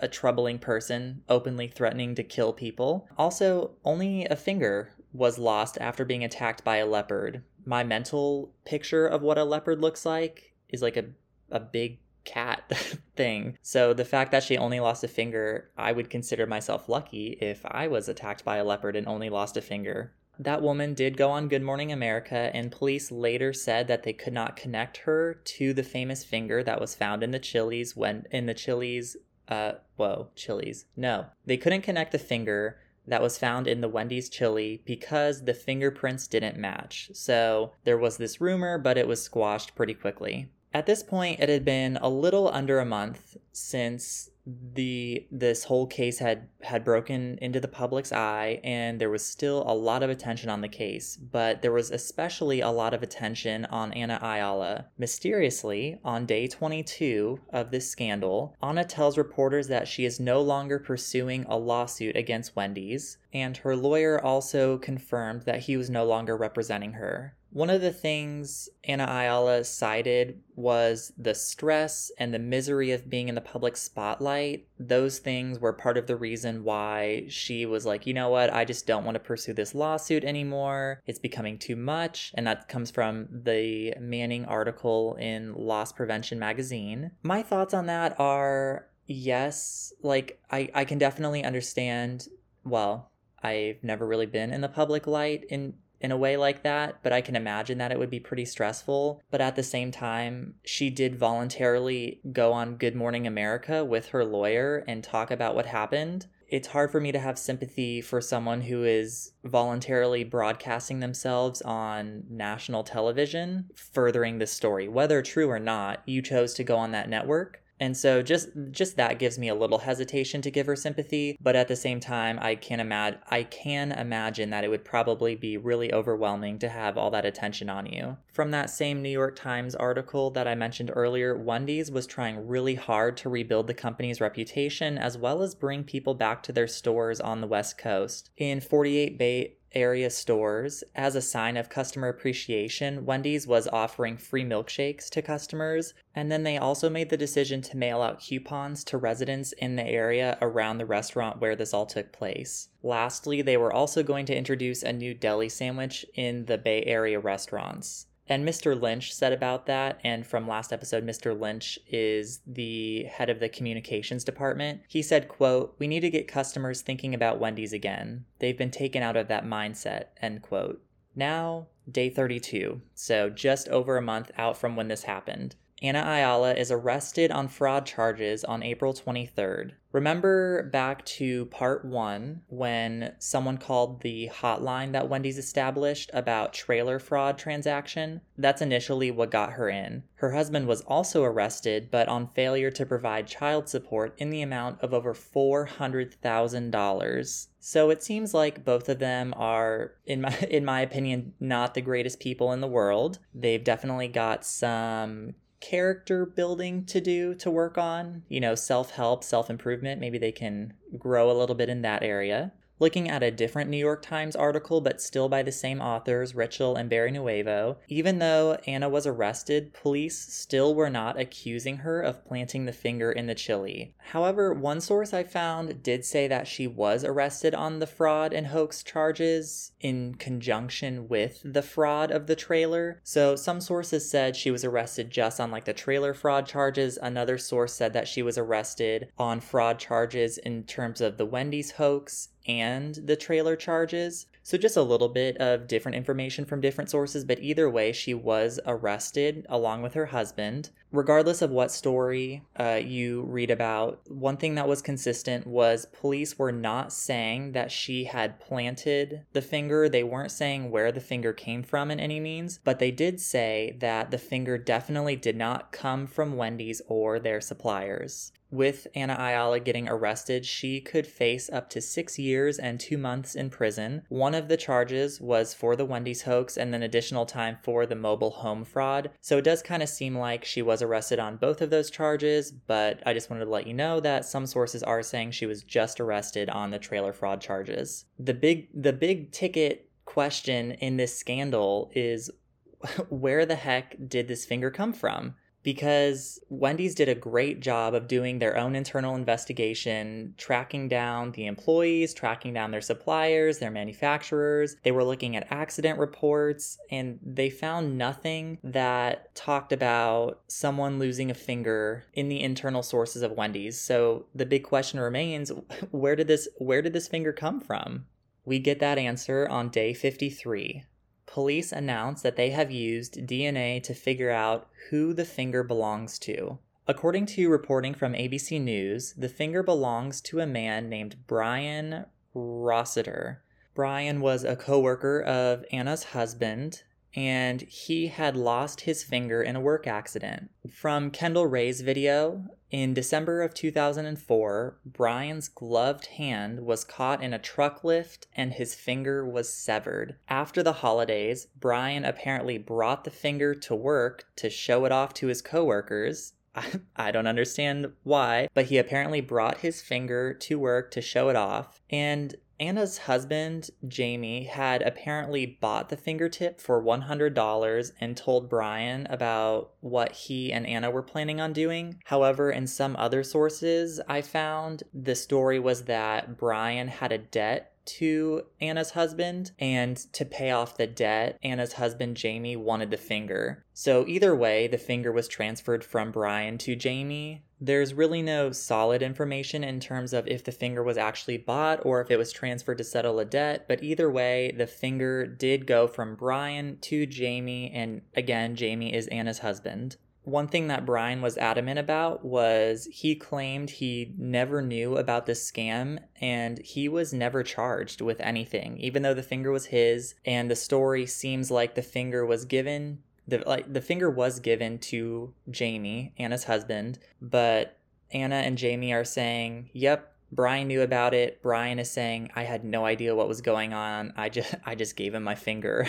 a 0.00 0.08
troubling 0.08 0.58
person, 0.58 1.22
openly 1.28 1.66
threatening 1.66 2.14
to 2.14 2.22
kill 2.22 2.52
people. 2.52 3.08
Also, 3.16 3.70
only 3.84 4.26
a 4.26 4.36
finger 4.36 4.92
was 5.12 5.38
lost 5.38 5.78
after 5.80 6.04
being 6.04 6.22
attacked 6.22 6.64
by 6.64 6.76
a 6.76 6.86
leopard. 6.86 7.42
My 7.64 7.82
mental 7.82 8.52
picture 8.64 9.06
of 9.06 9.22
what 9.22 9.38
a 9.38 9.44
leopard 9.44 9.80
looks 9.80 10.04
like 10.04 10.54
is 10.68 10.82
like 10.82 10.96
a, 10.96 11.06
a 11.50 11.60
big 11.60 11.98
cat 12.24 12.70
thing. 13.16 13.58
So 13.62 13.92
the 13.92 14.04
fact 14.04 14.32
that 14.32 14.42
she 14.42 14.56
only 14.56 14.80
lost 14.80 15.04
a 15.04 15.08
finger, 15.08 15.70
I 15.76 15.92
would 15.92 16.10
consider 16.10 16.46
myself 16.46 16.88
lucky 16.88 17.38
if 17.40 17.64
I 17.64 17.88
was 17.88 18.08
attacked 18.08 18.44
by 18.44 18.58
a 18.58 18.64
leopard 18.64 18.96
and 18.96 19.06
only 19.06 19.30
lost 19.30 19.56
a 19.56 19.62
finger. 19.62 20.12
That 20.40 20.62
woman 20.62 20.94
did 20.94 21.18
go 21.18 21.28
on 21.28 21.48
Good 21.48 21.60
Morning 21.60 21.92
America, 21.92 22.50
and 22.54 22.72
police 22.72 23.12
later 23.12 23.52
said 23.52 23.88
that 23.88 24.04
they 24.04 24.14
could 24.14 24.32
not 24.32 24.56
connect 24.56 24.96
her 24.98 25.34
to 25.34 25.74
the 25.74 25.82
famous 25.82 26.24
finger 26.24 26.62
that 26.62 26.80
was 26.80 26.94
found 26.94 27.22
in 27.22 27.30
the 27.30 27.38
Chili's 27.38 27.94
when 27.94 28.24
in 28.30 28.46
the 28.46 28.54
Chili's 28.54 29.18
uh 29.48 29.72
whoa, 29.96 30.28
Chili's. 30.34 30.86
No. 30.96 31.26
They 31.44 31.58
couldn't 31.58 31.82
connect 31.82 32.12
the 32.12 32.18
finger 32.18 32.78
that 33.06 33.20
was 33.20 33.36
found 33.36 33.66
in 33.66 33.82
the 33.82 33.88
Wendy's 33.88 34.30
chili 34.30 34.82
because 34.86 35.44
the 35.44 35.52
fingerprints 35.52 36.26
didn't 36.26 36.56
match. 36.56 37.10
So 37.12 37.72
there 37.84 37.98
was 37.98 38.16
this 38.16 38.40
rumor, 38.40 38.78
but 38.78 38.96
it 38.96 39.08
was 39.08 39.22
squashed 39.22 39.74
pretty 39.74 39.94
quickly. 39.94 40.48
At 40.72 40.86
this 40.86 41.02
point, 41.02 41.40
it 41.40 41.50
had 41.50 41.64
been 41.66 41.98
a 41.98 42.08
little 42.08 42.48
under 42.48 42.78
a 42.78 42.86
month 42.86 43.36
since 43.52 44.30
the 44.74 45.26
this 45.30 45.64
whole 45.64 45.86
case 45.86 46.18
had 46.18 46.48
had 46.62 46.84
broken 46.84 47.38
into 47.40 47.60
the 47.60 47.68
public's 47.68 48.12
eye 48.12 48.60
and 48.64 49.00
there 49.00 49.10
was 49.10 49.24
still 49.24 49.64
a 49.66 49.74
lot 49.74 50.02
of 50.02 50.10
attention 50.10 50.48
on 50.48 50.60
the 50.60 50.68
case 50.68 51.16
but 51.16 51.62
there 51.62 51.72
was 51.72 51.90
especially 51.90 52.60
a 52.60 52.70
lot 52.70 52.94
of 52.94 53.02
attention 53.02 53.64
on 53.66 53.92
Anna 53.92 54.18
Ayala. 54.22 54.86
Mysteriously 54.98 55.98
on 56.04 56.26
day 56.26 56.46
22 56.46 57.40
of 57.50 57.70
this 57.70 57.88
scandal 57.88 58.56
Anna 58.62 58.84
tells 58.84 59.18
reporters 59.18 59.68
that 59.68 59.88
she 59.88 60.04
is 60.04 60.20
no 60.20 60.40
longer 60.40 60.78
pursuing 60.78 61.44
a 61.48 61.56
lawsuit 61.56 62.16
against 62.16 62.56
Wendy's 62.56 63.18
and 63.32 63.56
her 63.58 63.76
lawyer 63.76 64.22
also 64.22 64.78
confirmed 64.78 65.42
that 65.42 65.60
he 65.60 65.76
was 65.76 65.90
no 65.90 66.04
longer 66.04 66.36
representing 66.36 66.92
her 66.92 67.34
one 67.52 67.70
of 67.70 67.80
the 67.80 67.92
things 67.92 68.68
Anna 68.84 69.04
Ayala 69.04 69.64
cited 69.64 70.40
was 70.54 71.12
the 71.18 71.34
stress 71.34 72.12
and 72.18 72.32
the 72.32 72.38
misery 72.38 72.92
of 72.92 73.10
being 73.10 73.28
in 73.28 73.34
the 73.34 73.40
public 73.40 73.76
spotlight. 73.76 74.68
Those 74.78 75.18
things 75.18 75.58
were 75.58 75.72
part 75.72 75.98
of 75.98 76.06
the 76.06 76.16
reason 76.16 76.62
why 76.62 77.26
she 77.28 77.66
was 77.66 77.84
like, 77.84 78.06
you 78.06 78.14
know 78.14 78.28
what, 78.28 78.52
I 78.52 78.64
just 78.64 78.86
don't 78.86 79.04
want 79.04 79.16
to 79.16 79.20
pursue 79.20 79.52
this 79.52 79.74
lawsuit 79.74 80.24
anymore. 80.24 81.02
It's 81.06 81.18
becoming 81.18 81.58
too 81.58 81.76
much. 81.76 82.32
And 82.34 82.46
that 82.46 82.68
comes 82.68 82.90
from 82.90 83.28
the 83.30 83.94
Manning 83.98 84.44
article 84.44 85.16
in 85.16 85.54
Loss 85.54 85.92
Prevention 85.92 86.38
magazine. 86.38 87.10
My 87.22 87.42
thoughts 87.42 87.74
on 87.74 87.86
that 87.86 88.18
are 88.20 88.86
yes, 89.06 89.92
like, 90.02 90.40
I, 90.50 90.70
I 90.72 90.84
can 90.84 90.98
definitely 90.98 91.44
understand. 91.44 92.28
Well, 92.64 93.10
I've 93.42 93.82
never 93.82 94.06
really 94.06 94.26
been 94.26 94.52
in 94.52 94.60
the 94.60 94.68
public 94.68 95.06
light 95.06 95.44
in 95.48 95.74
in 96.00 96.10
a 96.10 96.16
way 96.16 96.36
like 96.36 96.62
that, 96.62 97.00
but 97.02 97.12
I 97.12 97.20
can 97.20 97.36
imagine 97.36 97.78
that 97.78 97.92
it 97.92 97.98
would 97.98 98.10
be 98.10 98.20
pretty 98.20 98.44
stressful. 98.44 99.22
But 99.30 99.40
at 99.40 99.56
the 99.56 99.62
same 99.62 99.90
time, 99.90 100.54
she 100.64 100.90
did 100.90 101.18
voluntarily 101.18 102.20
go 102.32 102.52
on 102.52 102.76
Good 102.76 102.94
Morning 102.94 103.26
America 103.26 103.84
with 103.84 104.08
her 104.08 104.24
lawyer 104.24 104.84
and 104.88 105.04
talk 105.04 105.30
about 105.30 105.54
what 105.54 105.66
happened. 105.66 106.26
It's 106.48 106.68
hard 106.68 106.90
for 106.90 107.00
me 107.00 107.12
to 107.12 107.18
have 107.20 107.38
sympathy 107.38 108.00
for 108.00 108.20
someone 108.20 108.62
who 108.62 108.82
is 108.82 109.32
voluntarily 109.44 110.24
broadcasting 110.24 110.98
themselves 110.98 111.62
on 111.62 112.24
national 112.28 112.82
television, 112.82 113.70
furthering 113.76 114.38
this 114.38 114.52
story. 114.52 114.88
Whether 114.88 115.22
true 115.22 115.48
or 115.48 115.60
not, 115.60 116.02
you 116.06 116.22
chose 116.22 116.54
to 116.54 116.64
go 116.64 116.76
on 116.76 116.90
that 116.90 117.08
network. 117.08 117.62
And 117.80 117.96
so 117.96 118.22
just 118.22 118.50
just 118.70 118.96
that 118.96 119.18
gives 119.18 119.38
me 119.38 119.48
a 119.48 119.54
little 119.54 119.78
hesitation 119.78 120.42
to 120.42 120.50
give 120.50 120.66
her 120.66 120.76
sympathy, 120.76 121.36
but 121.40 121.56
at 121.56 121.66
the 121.66 121.76
same 121.76 121.98
time 121.98 122.38
I 122.40 122.54
can 122.54 122.78
imagine 122.78 123.20
I 123.30 123.42
can 123.44 123.90
imagine 123.90 124.50
that 124.50 124.64
it 124.64 124.68
would 124.68 124.84
probably 124.84 125.34
be 125.34 125.56
really 125.56 125.92
overwhelming 125.92 126.58
to 126.58 126.68
have 126.68 126.98
all 126.98 127.10
that 127.10 127.24
attention 127.24 127.70
on 127.70 127.86
you. 127.86 128.18
From 128.28 128.50
that 128.50 128.68
same 128.68 129.00
New 129.00 129.08
York 129.08 129.34
Times 129.34 129.74
article 129.74 130.30
that 130.32 130.46
I 130.46 130.54
mentioned 130.54 130.90
earlier, 130.94 131.36
Wendy's 131.36 131.90
was 131.90 132.06
trying 132.06 132.46
really 132.46 132.74
hard 132.74 133.16
to 133.18 133.30
rebuild 133.30 133.66
the 133.66 133.74
company's 133.74 134.20
reputation 134.20 134.98
as 134.98 135.16
well 135.16 135.42
as 135.42 135.54
bring 135.54 135.82
people 135.82 136.14
back 136.14 136.42
to 136.44 136.52
their 136.52 136.68
stores 136.68 137.20
on 137.20 137.40
the 137.40 137.46
West 137.46 137.78
Coast. 137.78 138.30
In 138.36 138.60
48 138.60 139.18
Bay 139.18 139.54
area 139.72 140.10
stores, 140.10 140.82
as 140.94 141.14
a 141.14 141.22
sign 141.22 141.56
of 141.56 141.68
customer 141.68 142.08
appreciation, 142.08 143.04
Wendy's 143.04 143.46
was 143.46 143.68
offering 143.68 144.16
free 144.16 144.44
milkshakes 144.44 145.08
to 145.10 145.22
customers, 145.22 145.94
and 146.14 146.30
then 146.30 146.42
they 146.42 146.58
also 146.58 146.90
made 146.90 147.10
the 147.10 147.16
decision 147.16 147.62
to 147.62 147.76
mail 147.76 148.02
out 148.02 148.20
coupons 148.20 148.84
to 148.84 148.98
residents 148.98 149.52
in 149.52 149.76
the 149.76 149.86
area 149.86 150.36
around 150.42 150.78
the 150.78 150.86
restaurant 150.86 151.40
where 151.40 151.56
this 151.56 151.72
all 151.72 151.86
took 151.86 152.12
place. 152.12 152.68
Lastly, 152.82 153.42
they 153.42 153.56
were 153.56 153.72
also 153.72 154.02
going 154.02 154.26
to 154.26 154.36
introduce 154.36 154.82
a 154.82 154.92
new 154.92 155.14
deli 155.14 155.48
sandwich 155.48 156.04
in 156.14 156.46
the 156.46 156.58
Bay 156.58 156.82
Area 156.84 157.20
restaurants. 157.20 158.06
And 158.30 158.46
Mr. 158.46 158.80
Lynch 158.80 159.12
said 159.12 159.32
about 159.32 159.66
that, 159.66 159.98
and 160.04 160.24
from 160.24 160.46
last 160.46 160.72
episode, 160.72 161.04
Mr. 161.04 161.38
Lynch 161.38 161.80
is 161.88 162.40
the 162.46 163.02
head 163.04 163.28
of 163.28 163.40
the 163.40 163.48
communications 163.48 164.22
department. 164.22 164.82
He 164.86 165.02
said, 165.02 165.26
quote, 165.26 165.74
We 165.80 165.88
need 165.88 166.00
to 166.00 166.10
get 166.10 166.28
customers 166.28 166.80
thinking 166.80 167.12
about 167.12 167.40
Wendy's 167.40 167.72
again. 167.72 168.26
They've 168.38 168.56
been 168.56 168.70
taken 168.70 169.02
out 169.02 169.16
of 169.16 169.26
that 169.26 169.44
mindset, 169.44 170.04
end 170.22 170.42
quote. 170.42 170.80
Now, 171.16 171.66
day 171.90 172.08
32, 172.08 172.80
so 172.94 173.30
just 173.30 173.68
over 173.68 173.96
a 173.96 174.02
month 174.02 174.30
out 174.38 174.56
from 174.56 174.76
when 174.76 174.86
this 174.86 175.02
happened. 175.02 175.56
Anna 175.82 176.00
Ayala 176.00 176.52
is 176.52 176.70
arrested 176.70 177.30
on 177.30 177.48
fraud 177.48 177.86
charges 177.86 178.44
on 178.44 178.62
April 178.62 178.92
23rd. 178.92 179.72
Remember 179.92 180.64
back 180.64 181.02
to 181.06 181.46
part 181.46 181.86
one 181.86 182.42
when 182.48 183.14
someone 183.18 183.56
called 183.56 184.02
the 184.02 184.28
hotline 184.32 184.92
that 184.92 185.08
Wendy's 185.08 185.38
established 185.38 186.10
about 186.12 186.52
trailer 186.52 186.98
fraud 186.98 187.38
transaction? 187.38 188.20
That's 188.36 188.60
initially 188.60 189.10
what 189.10 189.30
got 189.30 189.54
her 189.54 189.70
in. 189.70 190.02
Her 190.16 190.32
husband 190.32 190.68
was 190.68 190.82
also 190.82 191.24
arrested, 191.24 191.90
but 191.90 192.08
on 192.08 192.28
failure 192.34 192.70
to 192.72 192.84
provide 192.84 193.26
child 193.26 193.70
support 193.70 194.14
in 194.18 194.28
the 194.28 194.42
amount 194.42 194.82
of 194.82 194.92
over 194.92 195.14
$400,000. 195.14 197.46
So 197.58 197.88
it 197.90 198.02
seems 198.02 198.34
like 198.34 198.66
both 198.66 198.90
of 198.90 198.98
them 198.98 199.32
are, 199.36 199.92
in 200.04 200.20
my 200.20 200.36
in 200.50 200.64
my 200.64 200.80
opinion, 200.82 201.32
not 201.40 201.72
the 201.74 201.80
greatest 201.80 202.20
people 202.20 202.52
in 202.52 202.60
the 202.60 202.68
world. 202.68 203.18
They've 203.34 203.64
definitely 203.64 204.08
got 204.08 204.44
some 204.44 205.36
character 205.60 206.26
building 206.26 206.84
to 206.86 207.00
do 207.00 207.34
to 207.36 207.50
work 207.50 207.78
on, 207.78 208.22
you 208.28 208.40
know, 208.40 208.54
self 208.54 208.90
help, 208.92 209.22
self 209.22 209.50
improvement. 209.50 210.00
Maybe 210.00 210.18
they 210.18 210.32
can 210.32 210.74
grow 210.98 211.30
a 211.30 211.36
little 211.38 211.54
bit 211.54 211.68
in 211.68 211.82
that 211.82 212.02
area 212.02 212.52
looking 212.80 213.08
at 213.08 213.22
a 213.22 213.30
different 213.30 213.70
New 213.70 213.76
York 213.76 214.02
Times 214.02 214.34
article, 214.34 214.80
but 214.80 215.00
still 215.00 215.28
by 215.28 215.42
the 215.42 215.52
same 215.52 215.80
authors, 215.80 216.32
Richtel 216.32 216.76
and 216.78 216.90
Barrionuevo. 216.90 217.76
Even 217.86 218.18
though 218.18 218.58
Anna 218.66 218.88
was 218.88 219.06
arrested, 219.06 219.72
police 219.72 220.18
still 220.18 220.74
were 220.74 220.90
not 220.90 221.20
accusing 221.20 221.78
her 221.78 222.00
of 222.00 222.24
planting 222.24 222.64
the 222.64 222.72
finger 222.72 223.12
in 223.12 223.26
the 223.26 223.34
chili. 223.34 223.94
However, 223.98 224.52
one 224.52 224.80
source 224.80 225.12
I 225.12 225.22
found 225.22 225.82
did 225.82 226.04
say 226.04 226.26
that 226.26 226.48
she 226.48 226.66
was 226.66 227.04
arrested 227.04 227.54
on 227.54 227.78
the 227.78 227.86
fraud 227.86 228.32
and 228.32 228.48
hoax 228.48 228.82
charges 228.82 229.72
in 229.80 230.14
conjunction 230.14 231.08
with 231.08 231.40
the 231.44 231.62
fraud 231.62 232.10
of 232.10 232.26
the 232.26 232.36
trailer. 232.36 233.00
So 233.04 233.36
some 233.36 233.60
sources 233.60 234.10
said 234.10 234.34
she 234.34 234.50
was 234.50 234.64
arrested 234.64 235.10
just 235.10 235.38
on 235.38 235.50
like 235.50 235.66
the 235.66 235.72
trailer 235.72 236.14
fraud 236.14 236.46
charges. 236.46 236.98
Another 237.00 237.38
source 237.38 237.74
said 237.74 237.92
that 237.92 238.08
she 238.08 238.22
was 238.22 238.38
arrested 238.38 239.08
on 239.18 239.40
fraud 239.40 239.78
charges 239.78 240.38
in 240.38 240.64
terms 240.64 241.00
of 241.00 241.18
the 241.18 241.26
Wendy's 241.26 241.72
hoax 241.72 242.28
and 242.46 242.94
the 242.94 243.16
trailer 243.16 243.56
charges. 243.56 244.26
So, 244.42 244.56
just 244.56 244.76
a 244.76 244.82
little 244.82 245.08
bit 245.08 245.36
of 245.38 245.68
different 245.68 245.96
information 245.96 246.44
from 246.44 246.60
different 246.60 246.90
sources, 246.90 247.24
but 247.24 247.40
either 247.40 247.68
way, 247.68 247.92
she 247.92 248.14
was 248.14 248.58
arrested 248.66 249.46
along 249.48 249.82
with 249.82 249.94
her 249.94 250.06
husband. 250.06 250.70
Regardless 250.92 251.40
of 251.40 251.50
what 251.50 251.70
story 251.70 252.42
uh, 252.58 252.80
you 252.82 253.22
read 253.22 253.50
about, 253.50 254.00
one 254.08 254.36
thing 254.36 254.56
that 254.56 254.66
was 254.66 254.82
consistent 254.82 255.46
was 255.46 255.86
police 255.86 256.38
were 256.38 256.50
not 256.50 256.92
saying 256.92 257.52
that 257.52 257.70
she 257.70 258.04
had 258.04 258.40
planted 258.40 259.24
the 259.32 259.42
finger. 259.42 259.88
They 259.88 260.02
weren't 260.02 260.32
saying 260.32 260.70
where 260.70 260.90
the 260.90 261.00
finger 261.00 261.32
came 261.32 261.62
from 261.62 261.90
in 261.90 262.00
any 262.00 262.18
means, 262.18 262.58
but 262.64 262.80
they 262.80 262.90
did 262.90 263.20
say 263.20 263.76
that 263.78 264.10
the 264.10 264.18
finger 264.18 264.58
definitely 264.58 265.16
did 265.16 265.36
not 265.36 265.70
come 265.70 266.06
from 266.06 266.36
Wendy's 266.36 266.82
or 266.88 267.20
their 267.20 267.40
suppliers 267.40 268.32
with 268.50 268.86
Anna 268.94 269.16
Ayala 269.18 269.60
getting 269.60 269.88
arrested, 269.88 270.44
she 270.44 270.80
could 270.80 271.06
face 271.06 271.48
up 271.50 271.70
to 271.70 271.80
six 271.80 272.18
years 272.18 272.58
and 272.58 272.80
two 272.80 272.98
months 272.98 273.34
in 273.34 273.50
prison. 273.50 274.02
One 274.08 274.34
of 274.34 274.48
the 274.48 274.56
charges 274.56 275.20
was 275.20 275.54
for 275.54 275.76
the 275.76 275.84
Wendy's 275.84 276.22
hoax 276.22 276.56
and 276.56 276.74
then 276.74 276.82
additional 276.82 277.26
time 277.26 277.58
for 277.62 277.86
the 277.86 277.94
mobile 277.94 278.30
home 278.30 278.64
fraud. 278.64 279.10
So 279.20 279.38
it 279.38 279.44
does 279.44 279.62
kind 279.62 279.82
of 279.82 279.88
seem 279.88 280.16
like 280.16 280.44
she 280.44 280.62
was 280.62 280.79
arrested 280.82 281.18
on 281.18 281.36
both 281.36 281.60
of 281.60 281.70
those 281.70 281.90
charges, 281.90 282.52
but 282.52 283.02
I 283.06 283.12
just 283.12 283.30
wanted 283.30 283.44
to 283.44 283.50
let 283.50 283.66
you 283.66 283.74
know 283.74 284.00
that 284.00 284.24
some 284.24 284.46
sources 284.46 284.82
are 284.82 285.02
saying 285.02 285.30
she 285.30 285.46
was 285.46 285.62
just 285.62 286.00
arrested 286.00 286.48
on 286.50 286.70
the 286.70 286.78
trailer 286.78 287.12
fraud 287.12 287.40
charges. 287.40 288.06
The 288.18 288.34
big 288.34 288.68
the 288.74 288.92
big 288.92 289.32
ticket 289.32 289.90
question 290.04 290.72
in 290.72 290.96
this 290.96 291.16
scandal 291.16 291.90
is 291.94 292.30
where 293.08 293.46
the 293.46 293.54
heck 293.54 293.96
did 294.08 294.28
this 294.28 294.44
finger 294.44 294.70
come 294.70 294.92
from? 294.92 295.34
Because 295.62 296.40
Wendy's 296.48 296.94
did 296.94 297.08
a 297.08 297.14
great 297.14 297.60
job 297.60 297.94
of 297.94 298.08
doing 298.08 298.38
their 298.38 298.56
own 298.56 298.74
internal 298.74 299.14
investigation, 299.14 300.34
tracking 300.36 300.88
down 300.88 301.32
the 301.32 301.46
employees, 301.46 302.14
tracking 302.14 302.54
down 302.54 302.70
their 302.70 302.80
suppliers, 302.80 303.58
their 303.58 303.70
manufacturers. 303.70 304.76
They 304.82 304.92
were 304.92 305.04
looking 305.04 305.36
at 305.36 305.50
accident 305.50 305.98
reports 305.98 306.78
and 306.90 307.18
they 307.22 307.50
found 307.50 307.98
nothing 307.98 308.58
that 308.64 309.34
talked 309.34 309.72
about 309.72 310.40
someone 310.46 310.98
losing 310.98 311.30
a 311.30 311.34
finger 311.34 312.04
in 312.14 312.28
the 312.28 312.40
internal 312.40 312.82
sources 312.82 313.22
of 313.22 313.32
Wendy's. 313.32 313.80
So 313.80 314.26
the 314.34 314.46
big 314.46 314.64
question 314.64 314.98
remains, 315.00 315.52
where 315.90 316.16
did 316.16 316.28
this 316.28 316.48
where 316.58 316.82
did 316.82 316.92
this 316.92 317.08
finger 317.08 317.32
come 317.32 317.60
from? 317.60 318.06
We 318.44 318.58
get 318.58 318.80
that 318.80 318.98
answer 318.98 319.46
on 319.48 319.68
day 319.68 319.92
53 319.92 320.84
police 321.30 321.70
announced 321.70 322.22
that 322.22 322.36
they 322.36 322.50
have 322.50 322.70
used 322.70 323.26
DNA 323.26 323.82
to 323.82 323.94
figure 323.94 324.30
out 324.30 324.68
who 324.90 325.14
the 325.14 325.24
finger 325.24 325.62
belongs 325.62 326.18
to. 326.18 326.58
According 326.88 327.26
to 327.26 327.48
reporting 327.48 327.94
from 327.94 328.14
ABC 328.14 328.60
News, 328.60 329.14
the 329.16 329.28
finger 329.28 329.62
belongs 329.62 330.20
to 330.22 330.40
a 330.40 330.46
man 330.46 330.88
named 330.88 331.16
Brian 331.28 332.06
Rossiter. 332.34 333.44
Brian 333.74 334.20
was 334.20 334.42
a 334.42 334.56
coworker 334.56 335.20
of 335.22 335.64
Anna's 335.70 336.04
husband, 336.04 336.82
and 337.14 337.62
he 337.62 338.08
had 338.08 338.36
lost 338.36 338.82
his 338.82 339.02
finger 339.02 339.42
in 339.42 339.56
a 339.56 339.60
work 339.60 339.86
accident. 339.86 340.50
From 340.70 341.10
Kendall 341.10 341.46
Rae's 341.46 341.80
video, 341.80 342.44
in 342.70 342.94
December 342.94 343.42
of 343.42 343.52
2004, 343.52 344.76
Brian's 344.86 345.48
gloved 345.48 346.06
hand 346.06 346.60
was 346.60 346.84
caught 346.84 347.20
in 347.20 347.34
a 347.34 347.38
truck 347.38 347.82
lift 347.82 348.28
and 348.36 348.52
his 348.52 348.76
finger 348.76 349.26
was 349.26 349.52
severed. 349.52 350.14
After 350.28 350.62
the 350.62 350.74
holidays, 350.74 351.48
Brian 351.58 352.04
apparently 352.04 352.58
brought 352.58 353.02
the 353.02 353.10
finger 353.10 353.54
to 353.56 353.74
work 353.74 354.26
to 354.36 354.48
show 354.48 354.84
it 354.84 354.92
off 354.92 355.12
to 355.14 355.26
his 355.26 355.42
coworkers. 355.42 356.34
I 356.96 357.10
don't 357.10 357.26
understand 357.26 357.92
why, 358.02 358.48
but 358.54 358.66
he 358.66 358.78
apparently 358.78 359.20
brought 359.20 359.58
his 359.58 359.82
finger 359.82 360.34
to 360.34 360.58
work 360.58 360.90
to 360.92 361.00
show 361.00 361.28
it 361.28 361.36
off. 361.36 361.80
And 361.90 362.34
Anna's 362.60 362.98
husband, 362.98 363.70
Jamie, 363.88 364.44
had 364.44 364.82
apparently 364.82 365.46
bought 365.46 365.88
the 365.88 365.96
fingertip 365.96 366.60
for 366.60 366.82
$100 366.82 367.92
and 367.98 368.16
told 368.16 368.50
Brian 368.50 369.06
about 369.08 369.70
what 369.80 370.12
he 370.12 370.52
and 370.52 370.66
Anna 370.66 370.90
were 370.90 371.02
planning 371.02 371.40
on 371.40 371.54
doing. 371.54 372.02
However, 372.04 372.50
in 372.50 372.66
some 372.66 372.96
other 372.96 373.22
sources 373.22 373.98
I 374.06 374.20
found, 374.20 374.82
the 374.92 375.14
story 375.14 375.58
was 375.58 375.84
that 375.84 376.36
Brian 376.36 376.88
had 376.88 377.12
a 377.12 377.18
debt 377.18 377.72
to 377.98 378.42
Anna's 378.60 378.90
husband, 378.90 379.52
and 379.58 379.96
to 380.12 380.24
pay 380.24 380.50
off 380.50 380.76
the 380.76 380.86
debt, 380.86 381.38
Anna's 381.42 381.74
husband 381.74 382.16
Jamie 382.16 382.56
wanted 382.56 382.90
the 382.90 382.96
finger. 382.96 383.64
So, 383.74 384.06
either 384.06 384.34
way, 384.34 384.66
the 384.68 384.78
finger 384.78 385.10
was 385.10 385.28
transferred 385.28 385.82
from 385.84 386.12
Brian 386.12 386.58
to 386.58 386.76
Jamie. 386.76 387.44
There's 387.60 387.94
really 387.94 388.22
no 388.22 388.52
solid 388.52 389.02
information 389.02 389.64
in 389.64 389.80
terms 389.80 390.12
of 390.12 390.26
if 390.26 390.44
the 390.44 390.52
finger 390.52 390.82
was 390.82 390.96
actually 390.96 391.38
bought 391.38 391.84
or 391.84 392.00
if 392.00 392.10
it 392.10 392.16
was 392.16 392.32
transferred 392.32 392.78
to 392.78 392.84
settle 392.84 393.18
a 393.18 393.24
debt, 393.24 393.66
but 393.68 393.82
either 393.82 394.10
way, 394.10 394.54
the 394.56 394.66
finger 394.66 395.26
did 395.26 395.66
go 395.66 395.86
from 395.86 396.14
Brian 396.14 396.78
to 396.82 397.06
Jamie, 397.06 397.70
and 397.72 398.02
again, 398.14 398.56
Jamie 398.56 398.94
is 398.94 399.08
Anna's 399.08 399.40
husband 399.40 399.96
one 400.24 400.48
thing 400.48 400.68
that 400.68 400.86
Brian 400.86 401.22
was 401.22 401.38
adamant 401.38 401.78
about 401.78 402.24
was 402.24 402.86
he 402.92 403.14
claimed 403.14 403.70
he 403.70 404.12
never 404.18 404.60
knew 404.60 404.96
about 404.96 405.26
this 405.26 405.50
scam 405.50 405.98
and 406.20 406.58
he 406.58 406.88
was 406.88 407.12
never 407.12 407.42
charged 407.42 408.00
with 408.00 408.20
anything, 408.20 408.76
even 408.78 409.02
though 409.02 409.14
the 409.14 409.22
finger 409.22 409.50
was 409.50 409.66
his. 409.66 410.14
And 410.24 410.50
the 410.50 410.56
story 410.56 411.06
seems 411.06 411.50
like 411.50 411.74
the 411.74 411.82
finger 411.82 412.24
was 412.26 412.44
given 412.44 412.98
the 413.30 413.42
like 413.46 413.72
the 413.72 413.80
finger 413.80 414.10
was 414.10 414.40
given 414.40 414.78
to 414.78 415.32
Jamie, 415.50 416.12
Anna's 416.18 416.44
husband, 416.44 416.98
but 417.22 417.78
Anna 418.12 418.36
and 418.36 418.58
Jamie 418.58 418.92
are 418.92 419.04
saying, 419.04 419.70
"Yep, 419.72 420.12
Brian 420.32 420.68
knew 420.68 420.82
about 420.82 421.14
it. 421.14 421.40
Brian 421.42 421.78
is 421.78 421.90
saying, 421.90 422.30
"I 422.34 422.42
had 422.42 422.64
no 422.64 422.84
idea 422.84 423.14
what 423.14 423.28
was 423.28 423.40
going 423.40 423.72
on. 423.72 424.12
I 424.16 424.28
just 424.28 424.54
I 424.66 424.74
just 424.74 424.96
gave 424.96 425.14
him 425.14 425.22
my 425.22 425.34
finger." 425.34 425.86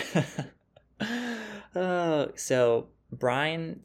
uh, 1.74 2.26
so 2.34 2.88
Brian 3.10 3.80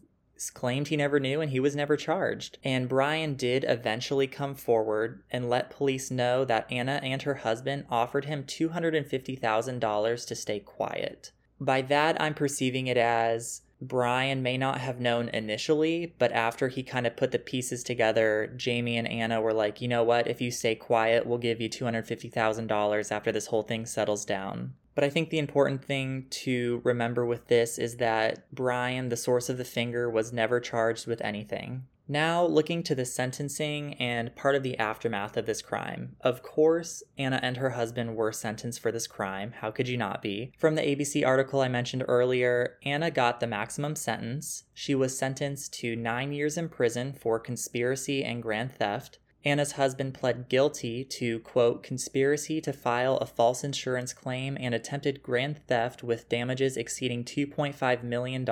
claimed 0.54 0.88
he 0.88 0.98
never 0.98 1.20
knew 1.20 1.42
and 1.42 1.52
he 1.52 1.60
was 1.60 1.76
never 1.76 1.98
charged. 1.98 2.58
And 2.64 2.90
Brian 2.90 3.36
did 3.36 3.66
eventually 3.68 4.28
come 4.28 4.56
forward 4.56 5.24
and 5.32 5.50
let 5.50 5.70
police 5.70 6.10
know 6.12 6.46
that 6.46 6.72
Anna 6.72 7.00
and 7.04 7.22
her 7.24 7.36
husband 7.36 7.86
offered 7.90 8.26
him 8.26 8.44
$250,000 8.44 10.28
to 10.28 10.36
stay 10.36 10.60
quiet. 10.60 11.32
By 11.60 11.82
that, 11.84 12.22
I'm 12.22 12.34
perceiving 12.34 12.88
it 12.88 12.98
as 12.98 13.62
Brian 13.82 14.42
may 14.42 14.58
not 14.58 14.80
have 14.80 15.00
known 15.00 15.30
initially, 15.30 16.16
but 16.18 16.32
after 16.32 16.68
he 16.68 16.82
kind 16.82 17.06
of 17.06 17.16
put 17.16 17.32
the 17.32 17.40
pieces 17.40 17.84
together, 17.84 18.52
Jamie 18.56 18.98
and 18.98 19.08
Anna 19.08 19.40
were 19.40 19.54
like, 19.54 19.82
you 19.82 19.88
know 19.88 20.04
what, 20.04 20.28
if 20.28 20.42
you 20.42 20.50
stay 20.50 20.74
quiet, 20.74 21.26
we'll 21.26 21.38
give 21.38 21.62
you 21.62 21.70
$250,000 21.70 23.12
after 23.12 23.32
this 23.32 23.48
whole 23.48 23.64
thing 23.64 23.86
settles 23.86 24.26
down. 24.26 24.74
But 24.98 25.04
I 25.04 25.12
think 25.12 25.30
the 25.30 25.38
important 25.38 25.86
thing 25.86 26.26
to 26.32 26.82
remember 26.84 27.24
with 27.24 27.50
this 27.50 27.78
is 27.78 27.98
that 27.98 28.52
Brian, 28.52 29.10
the 29.10 29.16
source 29.16 29.48
of 29.48 29.60
the 29.60 29.64
finger, 29.64 30.10
was 30.10 30.34
never 30.34 30.60
charged 30.60 31.06
with 31.06 31.22
anything. 31.22 31.84
Now, 32.08 32.44
looking 32.44 32.82
to 32.82 32.96
the 32.96 33.06
sentencing 33.06 33.94
and 34.00 34.36
part 34.36 34.56
of 34.56 34.64
the 34.64 34.76
aftermath 34.80 35.38
of 35.38 35.46
this 35.46 35.62
crime. 35.62 36.16
Of 36.22 36.42
course, 36.42 37.04
Anna 37.16 37.40
and 37.44 37.58
her 37.58 37.70
husband 37.70 38.16
were 38.16 38.32
sentenced 38.32 38.80
for 38.80 38.92
this 38.92 39.06
crime. 39.06 39.54
How 39.58 39.70
could 39.70 39.88
you 39.88 39.98
not 39.98 40.24
be? 40.24 40.52
From 40.58 40.74
the 40.74 40.82
ABC 40.82 41.24
article 41.24 41.62
I 41.62 41.68
mentioned 41.68 42.04
earlier, 42.08 42.78
Anna 42.84 43.12
got 43.12 43.40
the 43.40 43.46
maximum 43.46 43.96
sentence. 43.96 44.64
She 44.74 44.96
was 44.96 45.16
sentenced 45.16 45.74
to 45.76 45.96
nine 45.96 46.32
years 46.32 46.58
in 46.58 46.70
prison 46.70 47.14
for 47.14 47.40
conspiracy 47.40 48.24
and 48.24 48.42
grand 48.42 48.72
theft. 48.72 49.20
Anna's 49.46 49.74
husband 49.74 50.14
pled 50.14 50.50
guilty 50.50 51.04
to, 51.04 51.40
quote, 51.40 51.84
conspiracy 51.84 52.60
to 52.62 52.74
file 52.74 53.18
a 53.18 53.26
false 53.26 53.64
insurance 53.64 54.14
claim 54.14 54.58
and 54.60 54.74
attempted 54.76 55.24
grand 55.24 55.60
theft 55.68 56.04
with 56.04 56.28
damages 56.28 56.76
exceeding 56.76 57.24
$2.5 57.24 58.04
million, 58.04 58.50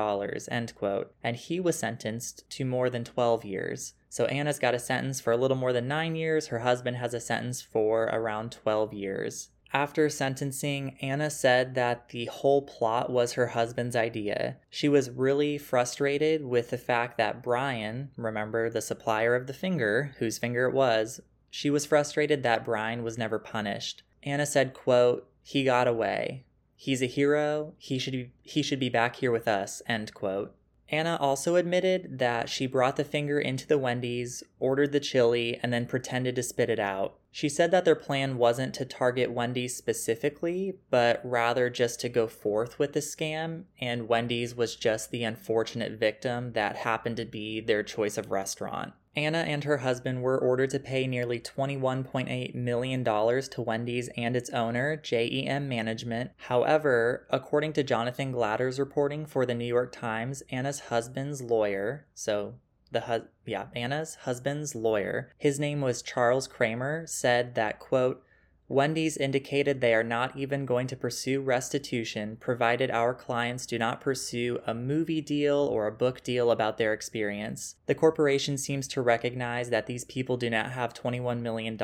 end 0.49 0.75
quote, 0.75 1.13
and 1.23 1.35
he 1.35 1.59
was 1.59 1.77
sentenced 1.77 2.49
to 2.51 2.63
more 2.63 2.89
than 2.89 3.03
12 3.03 3.43
years. 3.43 3.93
So 4.09 4.25
Anna's 4.25 4.59
got 4.59 4.73
a 4.73 4.79
sentence 4.79 5.19
for 5.19 5.33
a 5.33 5.37
little 5.37 5.57
more 5.57 5.73
than 5.73 5.89
nine 5.89 6.15
years. 6.15 6.47
Her 6.47 6.59
husband 6.59 6.95
has 6.97 7.13
a 7.13 7.19
sentence 7.19 7.61
for 7.61 8.03
around 8.03 8.53
12 8.53 8.93
years. 8.93 9.49
After 9.75 10.07
sentencing, 10.07 10.95
Anna 11.01 11.29
said 11.29 11.75
that 11.75 12.07
the 12.07 12.27
whole 12.27 12.61
plot 12.61 13.09
was 13.09 13.33
her 13.33 13.47
husband's 13.47 13.93
idea. 13.93 14.55
She 14.69 14.87
was 14.87 15.09
really 15.09 15.57
frustrated 15.57 16.45
with 16.45 16.69
the 16.69 16.77
fact 16.77 17.17
that 17.17 17.43
Brian, 17.43 18.09
remember 18.15 18.69
the 18.69 18.81
supplier 18.81 19.35
of 19.35 19.47
the 19.47 19.53
finger, 19.53 20.15
whose 20.19 20.37
finger 20.37 20.69
it 20.69 20.73
was, 20.73 21.19
she 21.49 21.69
was 21.69 21.85
frustrated 21.85 22.41
that 22.41 22.63
Brian 22.63 23.03
was 23.03 23.17
never 23.17 23.37
punished. 23.37 24.01
Anna 24.23 24.45
said, 24.45 24.73
quote, 24.73 25.27
he 25.43 25.65
got 25.65 25.89
away. 25.89 26.45
He's 26.77 27.01
a 27.01 27.05
hero. 27.05 27.73
He 27.77 27.99
should 27.99 28.13
be, 28.13 28.31
he 28.43 28.63
should 28.63 28.79
be 28.79 28.87
back 28.87 29.17
here 29.17 29.31
with 29.31 29.45
us, 29.45 29.81
end 29.87 30.13
quote. 30.13 30.55
Anna 30.87 31.17
also 31.19 31.57
admitted 31.57 32.19
that 32.19 32.47
she 32.47 32.65
brought 32.65 32.95
the 32.95 33.03
finger 33.03 33.41
into 33.41 33.67
the 33.67 33.77
Wendy's, 33.77 34.41
ordered 34.57 34.93
the 34.93 35.01
chili, 35.01 35.59
and 35.61 35.73
then 35.73 35.85
pretended 35.85 36.37
to 36.37 36.43
spit 36.43 36.69
it 36.69 36.79
out. 36.79 37.19
She 37.35 37.49
said 37.49 37.71
that 37.71 37.83
their 37.83 37.95
plan 37.95 38.37
wasn't 38.37 38.73
to 38.75 38.85
target 38.85 39.29
Wendy's 39.29 39.75
specifically, 39.75 40.75
but 40.89 41.19
rather 41.21 41.69
just 41.69 41.99
to 41.99 42.07
go 42.07 42.27
forth 42.27 42.79
with 42.79 42.93
the 42.93 43.01
scam, 43.01 43.65
and 43.77 44.07
Wendy's 44.07 44.55
was 44.55 44.77
just 44.77 45.11
the 45.11 45.25
unfortunate 45.25 45.99
victim 45.99 46.53
that 46.53 46.77
happened 46.77 47.17
to 47.17 47.25
be 47.25 47.59
their 47.59 47.83
choice 47.83 48.17
of 48.17 48.31
restaurant. 48.31 48.93
Anna 49.17 49.39
and 49.39 49.65
her 49.65 49.79
husband 49.79 50.21
were 50.23 50.39
ordered 50.39 50.69
to 50.69 50.79
pay 50.79 51.07
nearly 51.07 51.41
$21.8 51.41 52.55
million 52.55 53.03
to 53.03 53.61
Wendy's 53.61 54.09
and 54.15 54.37
its 54.37 54.49
owner, 54.51 54.95
JEM 54.95 55.67
Management. 55.67 56.31
However, 56.37 57.27
according 57.29 57.73
to 57.73 57.83
Jonathan 57.83 58.31
Glater's 58.31 58.79
reporting 58.79 59.25
for 59.25 59.45
the 59.45 59.55
New 59.55 59.65
York 59.65 59.91
Times, 59.91 60.41
Anna's 60.51 60.79
husband's 60.79 61.41
lawyer, 61.41 62.07
so 62.13 62.55
the 62.91 63.01
hu- 63.01 63.27
yeah, 63.45 63.67
Anna's 63.75 64.15
husband's 64.21 64.75
lawyer, 64.75 65.31
his 65.37 65.59
name 65.59 65.81
was 65.81 66.01
Charles 66.01 66.47
Kramer, 66.47 67.05
said 67.07 67.55
that 67.55 67.79
quote, 67.79 68.23
Wendy's 68.67 69.15
indicated 69.15 69.79
they 69.79 69.93
are 69.93 70.03
not 70.03 70.35
even 70.35 70.65
going 70.65 70.87
to 70.87 70.95
pursue 70.95 71.39
restitution 71.39 72.35
provided 72.39 72.89
our 72.89 73.13
clients 73.13 73.67
do 73.67 73.77
not 73.77 74.01
pursue 74.01 74.59
a 74.65 74.73
movie 74.73 75.21
deal 75.21 75.57
or 75.57 75.85
a 75.85 75.91
book 75.91 76.23
deal 76.23 76.49
about 76.49 76.79
their 76.79 76.91
experience. 76.91 77.75
The 77.85 77.93
corporation 77.93 78.57
seems 78.57 78.87
to 78.89 79.03
recognize 79.03 79.69
that 79.69 79.85
these 79.85 80.05
people 80.05 80.37
do 80.37 80.49
not 80.49 80.71
have 80.71 80.95
$21 80.95 81.41
million. 81.41 81.79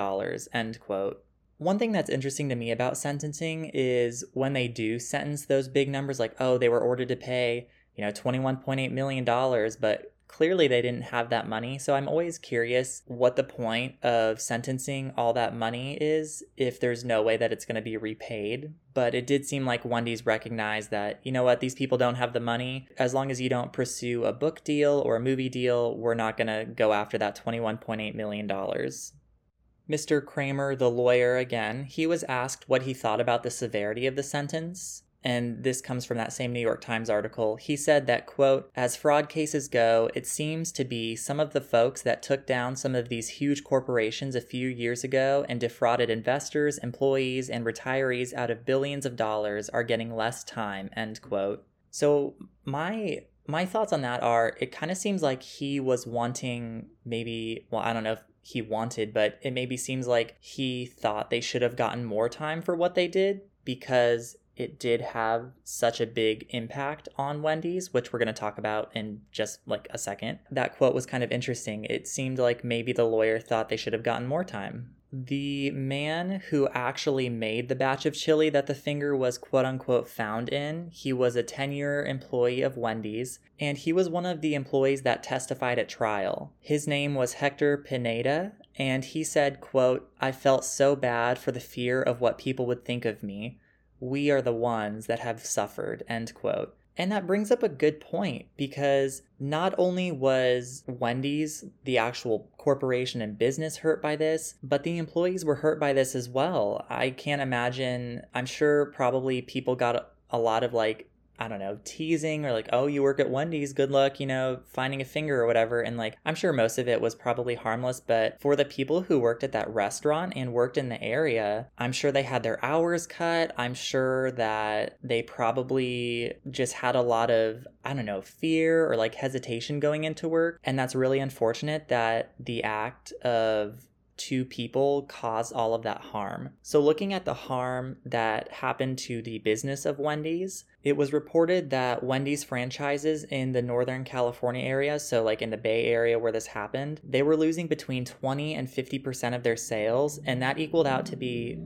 End 0.53 0.79
quote. 0.79 1.23
One 1.59 1.77
thing 1.77 1.91
that's 1.91 2.09
interesting 2.09 2.49
to 2.49 2.55
me 2.55 2.71
about 2.71 2.97
sentencing 2.97 3.69
is 3.75 4.25
when 4.33 4.53
they 4.53 4.67
do 4.67 4.97
sentence 4.97 5.45
those 5.45 5.67
big 5.67 5.87
numbers, 5.87 6.19
like, 6.19 6.35
oh, 6.39 6.57
they 6.57 6.69
were 6.69 6.81
ordered 6.81 7.09
to 7.09 7.15
pay, 7.15 7.67
you 7.95 8.03
know, 8.03 8.11
$21.8 8.11 8.91
million, 8.91 9.23
but 9.23 10.10
clearly 10.31 10.65
they 10.65 10.81
didn't 10.81 11.03
have 11.03 11.29
that 11.29 11.47
money. 11.47 11.77
So 11.77 11.93
I'm 11.93 12.07
always 12.07 12.37
curious 12.37 13.03
what 13.05 13.35
the 13.35 13.43
point 13.43 13.95
of 14.01 14.39
sentencing 14.39 15.13
all 15.17 15.33
that 15.33 15.55
money 15.55 15.97
is 15.99 16.41
if 16.55 16.79
there's 16.79 17.03
no 17.03 17.21
way 17.21 17.35
that 17.35 17.51
it's 17.51 17.65
going 17.65 17.75
to 17.75 17.81
be 17.81 17.97
repaid. 17.97 18.73
But 18.93 19.13
it 19.13 19.27
did 19.27 19.45
seem 19.45 19.65
like 19.65 19.83
Wendy's 19.83 20.25
recognized 20.25 20.89
that, 20.91 21.19
you 21.23 21.33
know 21.33 21.43
what, 21.43 21.59
these 21.59 21.75
people 21.75 21.97
don't 21.97 22.15
have 22.15 22.31
the 22.31 22.39
money. 22.39 22.87
As 22.97 23.13
long 23.13 23.29
as 23.29 23.41
you 23.41 23.49
don't 23.49 23.73
pursue 23.73 24.23
a 24.23 24.31
book 24.31 24.63
deal 24.63 25.03
or 25.05 25.17
a 25.17 25.21
movie 25.21 25.49
deal, 25.49 25.97
we're 25.97 26.13
not 26.13 26.37
going 26.37 26.47
to 26.47 26.65
go 26.65 26.93
after 26.93 27.17
that 27.17 27.39
$21.8 27.45 28.15
million. 28.15 28.47
Mr. 28.47 30.25
Kramer, 30.25 30.75
the 30.75 30.89
lawyer, 30.89 31.35
again, 31.35 31.83
he 31.83 32.07
was 32.07 32.23
asked 32.23 32.69
what 32.69 32.83
he 32.83 32.93
thought 32.93 33.19
about 33.19 33.43
the 33.43 33.51
severity 33.51 34.07
of 34.07 34.15
the 34.15 34.23
sentence 34.23 35.03
and 35.23 35.63
this 35.63 35.81
comes 35.81 36.05
from 36.05 36.17
that 36.17 36.33
same 36.33 36.51
New 36.51 36.59
York 36.59 36.81
Times 36.81 37.09
article. 37.09 37.55
He 37.57 37.75
said 37.75 38.07
that, 38.07 38.25
quote, 38.25 38.71
as 38.75 38.95
fraud 38.95 39.29
cases 39.29 39.67
go, 39.67 40.09
it 40.15 40.25
seems 40.25 40.71
to 40.73 40.83
be 40.83 41.15
some 41.15 41.39
of 41.39 41.53
the 41.53 41.61
folks 41.61 42.01
that 42.01 42.23
took 42.23 42.47
down 42.47 42.75
some 42.75 42.95
of 42.95 43.09
these 43.09 43.29
huge 43.29 43.63
corporations 43.63 44.35
a 44.35 44.41
few 44.41 44.67
years 44.67 45.03
ago 45.03 45.45
and 45.47 45.59
defrauded 45.59 46.09
investors, 46.09 46.79
employees, 46.79 47.49
and 47.49 47.65
retirees 47.65 48.33
out 48.33 48.49
of 48.49 48.65
billions 48.65 49.05
of 49.05 49.15
dollars 49.15 49.69
are 49.69 49.83
getting 49.83 50.15
less 50.15 50.43
time, 50.43 50.89
end 50.95 51.21
quote. 51.21 51.65
So 51.91 52.35
my 52.65 53.23
my 53.47 53.65
thoughts 53.65 53.91
on 53.91 54.01
that 54.01 54.23
are 54.23 54.55
it 54.59 54.71
kind 54.71 54.91
of 54.91 54.97
seems 54.97 55.21
like 55.21 55.43
he 55.43 55.79
was 55.79 56.07
wanting 56.07 56.87
maybe 57.05 57.67
well, 57.69 57.81
I 57.81 57.93
don't 57.93 58.03
know 58.03 58.13
if 58.13 58.23
he 58.41 58.61
wanted, 58.61 59.13
but 59.13 59.37
it 59.43 59.53
maybe 59.53 59.77
seems 59.77 60.07
like 60.07 60.35
he 60.39 60.85
thought 60.85 61.29
they 61.29 61.41
should 61.41 61.61
have 61.61 61.75
gotten 61.75 62.05
more 62.05 62.27
time 62.27 62.61
for 62.61 62.75
what 62.75 62.95
they 62.95 63.07
did 63.07 63.41
because 63.63 64.35
it 64.61 64.79
did 64.79 65.01
have 65.01 65.51
such 65.63 65.99
a 65.99 66.05
big 66.05 66.45
impact 66.49 67.09
on 67.17 67.41
Wendy's, 67.41 67.91
which 67.93 68.13
we're 68.13 68.19
going 68.19 68.27
to 68.27 68.33
talk 68.33 68.59
about 68.59 68.91
in 68.93 69.21
just 69.31 69.59
like 69.65 69.87
a 69.89 69.97
second. 69.97 70.39
That 70.51 70.77
quote 70.77 70.93
was 70.93 71.07
kind 71.07 71.23
of 71.23 71.31
interesting. 71.31 71.85
It 71.85 72.07
seemed 72.07 72.37
like 72.37 72.63
maybe 72.63 72.93
the 72.93 73.03
lawyer 73.03 73.39
thought 73.39 73.69
they 73.69 73.77
should 73.77 73.93
have 73.93 74.03
gotten 74.03 74.27
more 74.27 74.43
time. 74.43 74.93
The 75.13 75.71
man 75.71 76.41
who 76.51 76.69
actually 76.69 77.27
made 77.27 77.67
the 77.67 77.75
batch 77.75 78.05
of 78.05 78.13
chili 78.13 78.49
that 78.51 78.67
the 78.67 78.75
finger 78.75 79.13
was 79.13 79.37
quote 79.37 79.65
unquote 79.65 80.07
found 80.07 80.47
in, 80.47 80.89
he 80.93 81.11
was 81.11 81.35
a 81.35 81.43
10 81.43 81.73
year 81.73 82.05
employee 82.05 82.61
of 82.61 82.77
Wendy's, 82.77 83.39
and 83.59 83.77
he 83.77 83.91
was 83.91 84.07
one 84.07 84.25
of 84.25 84.39
the 84.39 84.55
employees 84.55 85.01
that 85.01 85.23
testified 85.23 85.79
at 85.79 85.89
trial. 85.89 86.53
His 86.61 86.87
name 86.87 87.15
was 87.15 87.33
Hector 87.33 87.77
Pineda, 87.77 88.53
and 88.77 89.03
he 89.03 89.23
said, 89.23 89.59
quote, 89.59 90.09
I 90.21 90.31
felt 90.31 90.63
so 90.63 90.95
bad 90.95 91.37
for 91.37 91.51
the 91.51 91.59
fear 91.59 92.01
of 92.01 92.21
what 92.21 92.37
people 92.37 92.65
would 92.67 92.85
think 92.85 93.03
of 93.03 93.21
me 93.21 93.59
we 94.01 94.29
are 94.29 94.41
the 94.41 94.51
ones 94.51 95.05
that 95.05 95.19
have 95.19 95.45
suffered, 95.45 96.03
end 96.09 96.33
quote. 96.33 96.75
And 96.97 97.11
that 97.11 97.25
brings 97.25 97.51
up 97.51 97.63
a 97.63 97.69
good 97.69 98.01
point 98.01 98.47
because 98.57 99.21
not 99.39 99.73
only 99.77 100.11
was 100.11 100.83
Wendy's, 100.87 101.63
the 101.85 101.97
actual 101.97 102.49
corporation 102.57 103.21
and 103.21 103.37
business, 103.37 103.77
hurt 103.77 104.01
by 104.01 104.17
this, 104.17 104.55
but 104.61 104.83
the 104.83 104.97
employees 104.97 105.45
were 105.45 105.55
hurt 105.55 105.79
by 105.79 105.93
this 105.93 106.15
as 106.15 106.27
well. 106.27 106.85
I 106.89 107.11
can't 107.11 107.41
imagine, 107.41 108.23
I'm 108.33 108.45
sure 108.45 108.87
probably 108.87 109.41
people 109.41 109.75
got 109.75 110.11
a 110.29 110.37
lot 110.37 110.63
of 110.63 110.73
like 110.73 111.09
I 111.41 111.47
don't 111.47 111.57
know, 111.57 111.79
teasing 111.83 112.45
or 112.45 112.51
like, 112.51 112.69
oh, 112.71 112.85
you 112.85 113.01
work 113.01 113.19
at 113.19 113.31
Wendy's, 113.31 113.73
good 113.73 113.89
luck, 113.89 114.19
you 114.19 114.27
know, 114.27 114.59
finding 114.67 115.01
a 115.01 115.05
finger 115.05 115.41
or 115.41 115.47
whatever. 115.47 115.81
And 115.81 115.97
like, 115.97 116.15
I'm 116.23 116.35
sure 116.35 116.53
most 116.53 116.77
of 116.77 116.87
it 116.87 117.01
was 117.01 117.15
probably 117.15 117.55
harmless, 117.55 117.99
but 117.99 118.39
for 118.39 118.55
the 118.55 118.63
people 118.63 119.01
who 119.01 119.17
worked 119.17 119.43
at 119.43 119.51
that 119.53 119.73
restaurant 119.73 120.33
and 120.35 120.53
worked 120.53 120.77
in 120.77 120.89
the 120.89 121.01
area, 121.01 121.67
I'm 121.79 121.93
sure 121.93 122.11
they 122.11 122.21
had 122.21 122.43
their 122.43 122.63
hours 122.63 123.07
cut. 123.07 123.55
I'm 123.57 123.73
sure 123.73 124.31
that 124.33 124.99
they 125.01 125.23
probably 125.23 126.35
just 126.51 126.73
had 126.73 126.95
a 126.95 127.01
lot 127.01 127.31
of, 127.31 127.65
I 127.83 127.95
don't 127.95 128.05
know, 128.05 128.21
fear 128.21 128.87
or 128.87 128.95
like 128.95 129.15
hesitation 129.15 129.79
going 129.79 130.03
into 130.03 130.27
work. 130.27 130.59
And 130.63 130.77
that's 130.77 130.93
really 130.93 131.17
unfortunate 131.17 131.87
that 131.87 132.35
the 132.39 132.63
act 132.63 133.13
of 133.23 133.87
two 134.21 134.45
people 134.45 135.03
caused 135.03 135.51
all 135.51 135.73
of 135.73 135.81
that 135.81 136.01
harm. 136.01 136.49
So, 136.61 136.79
looking 136.79 137.11
at 137.11 137.25
the 137.25 137.33
harm 137.33 137.97
that 138.05 138.51
happened 138.51 138.99
to 138.99 139.21
the 139.23 139.39
business 139.39 139.85
of 139.85 139.97
Wendy's, 139.97 140.65
it 140.83 140.95
was 140.95 141.11
reported 141.11 141.71
that 141.71 142.03
Wendy's 142.03 142.43
franchises 142.43 143.23
in 143.23 143.51
the 143.51 143.63
Northern 143.63 144.03
California 144.03 144.63
area, 144.63 144.99
so 144.99 145.23
like 145.23 145.41
in 145.41 145.49
the 145.49 145.57
Bay 145.57 145.85
Area 145.85 146.19
where 146.19 146.31
this 146.31 146.47
happened, 146.47 147.01
they 147.03 147.23
were 147.23 147.35
losing 147.35 147.67
between 147.67 148.05
20 148.05 148.53
and 148.53 148.67
50% 148.67 149.35
of 149.35 149.43
their 149.43 149.57
sales, 149.57 150.19
and 150.25 150.41
that 150.41 150.59
equaled 150.59 150.87
out 150.87 151.05
to 151.07 151.15
be 151.15 151.57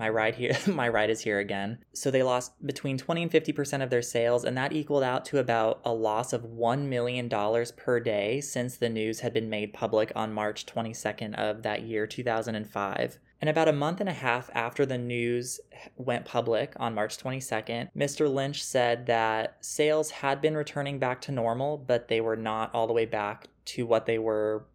my 0.00 0.08
ride 0.08 0.34
here 0.34 0.56
my 0.66 0.88
ride 0.88 1.10
is 1.10 1.20
here 1.20 1.38
again 1.38 1.78
so 1.92 2.10
they 2.10 2.22
lost 2.22 2.52
between 2.66 2.98
20 2.98 3.22
and 3.22 3.30
50% 3.30 3.82
of 3.82 3.90
their 3.90 4.02
sales 4.02 4.44
and 4.44 4.56
that 4.56 4.72
equaled 4.72 5.02
out 5.02 5.24
to 5.26 5.38
about 5.38 5.80
a 5.84 5.92
loss 5.92 6.32
of 6.32 6.44
1 6.44 6.88
million 6.88 7.28
dollars 7.28 7.72
per 7.72 8.00
day 8.00 8.40
since 8.40 8.76
the 8.76 8.88
news 8.88 9.20
had 9.20 9.32
been 9.32 9.50
made 9.50 9.72
public 9.72 10.10
on 10.16 10.32
March 10.32 10.66
22nd 10.66 11.34
of 11.34 11.62
that 11.62 11.82
year 11.82 12.06
2005 12.06 13.18
and 13.40 13.48
about 13.48 13.68
a 13.68 13.72
month 13.72 14.00
and 14.00 14.08
a 14.08 14.14
half 14.14 14.50
after 14.54 14.84
the 14.84 14.98
news 14.98 15.60
went 15.96 16.26
public 16.26 16.74
on 16.78 16.94
March 16.94 17.16
22nd, 17.16 17.88
Mr. 17.96 18.32
Lynch 18.32 18.62
said 18.62 19.06
that 19.06 19.56
sales 19.62 20.10
had 20.10 20.42
been 20.42 20.54
returning 20.54 20.98
back 20.98 21.22
to 21.22 21.32
normal, 21.32 21.78
but 21.78 22.08
they 22.08 22.20
were 22.20 22.36
not 22.36 22.74
all 22.74 22.86
the 22.86 22.92
way 22.92 23.06
back 23.06 23.48
to 23.64 23.86
what 23.86 24.04
they 24.04 24.18
were 24.18 24.66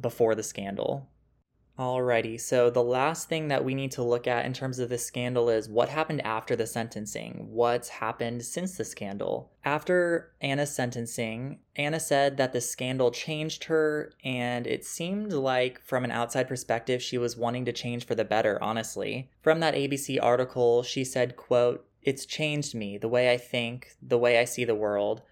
before 0.00 0.34
the 0.34 0.42
scandal. 0.42 1.08
Alrighty, 1.78 2.40
so 2.40 2.70
the 2.70 2.82
last 2.82 3.28
thing 3.28 3.46
that 3.48 3.64
we 3.64 3.72
need 3.72 3.92
to 3.92 4.02
look 4.02 4.26
at 4.26 4.44
in 4.44 4.52
terms 4.52 4.80
of 4.80 4.88
this 4.88 5.06
scandal 5.06 5.48
is 5.48 5.68
what 5.68 5.88
happened 5.88 6.26
after 6.26 6.56
the 6.56 6.66
sentencing. 6.66 7.46
What's 7.52 7.88
happened 7.88 8.44
since 8.44 8.76
the 8.76 8.84
scandal? 8.84 9.52
After 9.64 10.32
Anna's 10.40 10.74
sentencing, 10.74 11.60
Anna 11.76 12.00
said 12.00 12.36
that 12.36 12.52
the 12.52 12.60
scandal 12.60 13.12
changed 13.12 13.64
her, 13.64 14.12
and 14.24 14.66
it 14.66 14.84
seemed 14.84 15.32
like, 15.32 15.80
from 15.80 16.02
an 16.02 16.10
outside 16.10 16.48
perspective, 16.48 17.00
she 17.00 17.16
was 17.16 17.36
wanting 17.36 17.64
to 17.66 17.72
change 17.72 18.04
for 18.04 18.16
the 18.16 18.24
better, 18.24 18.60
honestly. 18.60 19.30
From 19.40 19.60
that 19.60 19.74
ABC 19.74 20.18
article, 20.20 20.82
she 20.82 21.04
said, 21.04 21.36
quote, 21.36 21.86
It's 22.02 22.26
changed 22.26 22.74
me, 22.74 22.98
the 22.98 23.08
way 23.08 23.30
I 23.30 23.36
think, 23.36 23.94
the 24.02 24.18
way 24.18 24.40
I 24.40 24.46
see 24.46 24.64
the 24.64 24.74
world. 24.74 25.22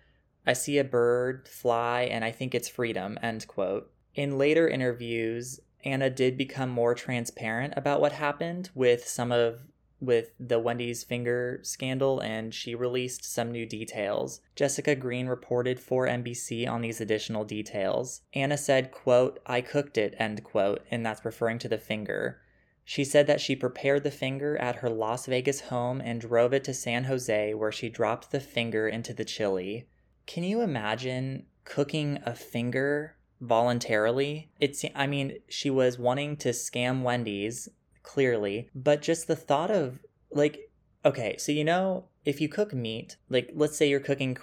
I 0.46 0.52
see 0.52 0.78
a 0.78 0.84
bird 0.84 1.48
fly, 1.48 2.02
and 2.02 2.24
I 2.24 2.30
think 2.30 2.54
it's 2.54 2.68
freedom, 2.68 3.18
end 3.20 3.48
quote. 3.48 3.90
In 4.14 4.38
later 4.38 4.66
interviews, 4.68 5.60
Anna 5.84 6.10
did 6.10 6.36
become 6.36 6.70
more 6.70 6.94
transparent 6.94 7.74
about 7.76 8.00
what 8.00 8.12
happened 8.12 8.70
with 8.74 9.06
some 9.06 9.30
of 9.32 9.66
with 10.00 10.32
the 10.38 10.58
Wendy's 10.58 11.04
finger 11.04 11.58
scandal 11.62 12.20
and 12.20 12.52
she 12.52 12.74
released 12.74 13.24
some 13.24 13.50
new 13.50 13.64
details. 13.64 14.40
Jessica 14.54 14.94
Green 14.94 15.26
reported 15.26 15.80
for 15.80 16.06
NBC 16.06 16.68
on 16.68 16.82
these 16.82 17.00
additional 17.00 17.44
details. 17.44 18.20
Anna 18.34 18.58
said, 18.58 18.90
quote, 18.90 19.40
I 19.46 19.62
cooked 19.62 19.96
it, 19.96 20.14
end 20.18 20.44
quote, 20.44 20.84
and 20.90 21.04
that's 21.04 21.24
referring 21.24 21.58
to 21.60 21.68
the 21.68 21.78
finger. 21.78 22.40
She 22.84 23.04
said 23.04 23.26
that 23.26 23.40
she 23.40 23.56
prepared 23.56 24.04
the 24.04 24.10
finger 24.10 24.56
at 24.58 24.76
her 24.76 24.90
Las 24.90 25.26
Vegas 25.26 25.62
home 25.62 26.00
and 26.00 26.20
drove 26.20 26.52
it 26.52 26.62
to 26.64 26.74
San 26.74 27.04
Jose 27.04 27.54
where 27.54 27.72
she 27.72 27.88
dropped 27.88 28.30
the 28.30 28.40
finger 28.40 28.86
into 28.86 29.12
the 29.12 29.24
chili. 29.24 29.88
Can 30.26 30.44
you 30.44 30.60
imagine 30.60 31.46
cooking 31.64 32.20
a 32.24 32.34
finger 32.34 33.15
voluntarily. 33.40 34.50
It's 34.60 34.84
I 34.94 35.06
mean, 35.06 35.38
she 35.48 35.70
was 35.70 35.98
wanting 35.98 36.36
to 36.38 36.50
scam 36.50 37.02
Wendy's 37.02 37.68
clearly, 38.02 38.70
but 38.74 39.02
just 39.02 39.26
the 39.26 39.36
thought 39.36 39.70
of 39.70 39.98
like 40.30 40.70
okay, 41.04 41.36
so 41.38 41.52
you 41.52 41.64
know, 41.64 42.04
if 42.24 42.40
you 42.40 42.48
cook 42.48 42.74
meat, 42.74 43.16
like 43.28 43.50
let's 43.54 43.76
say 43.76 43.88
you're 43.88 44.00
cooking 44.00 44.36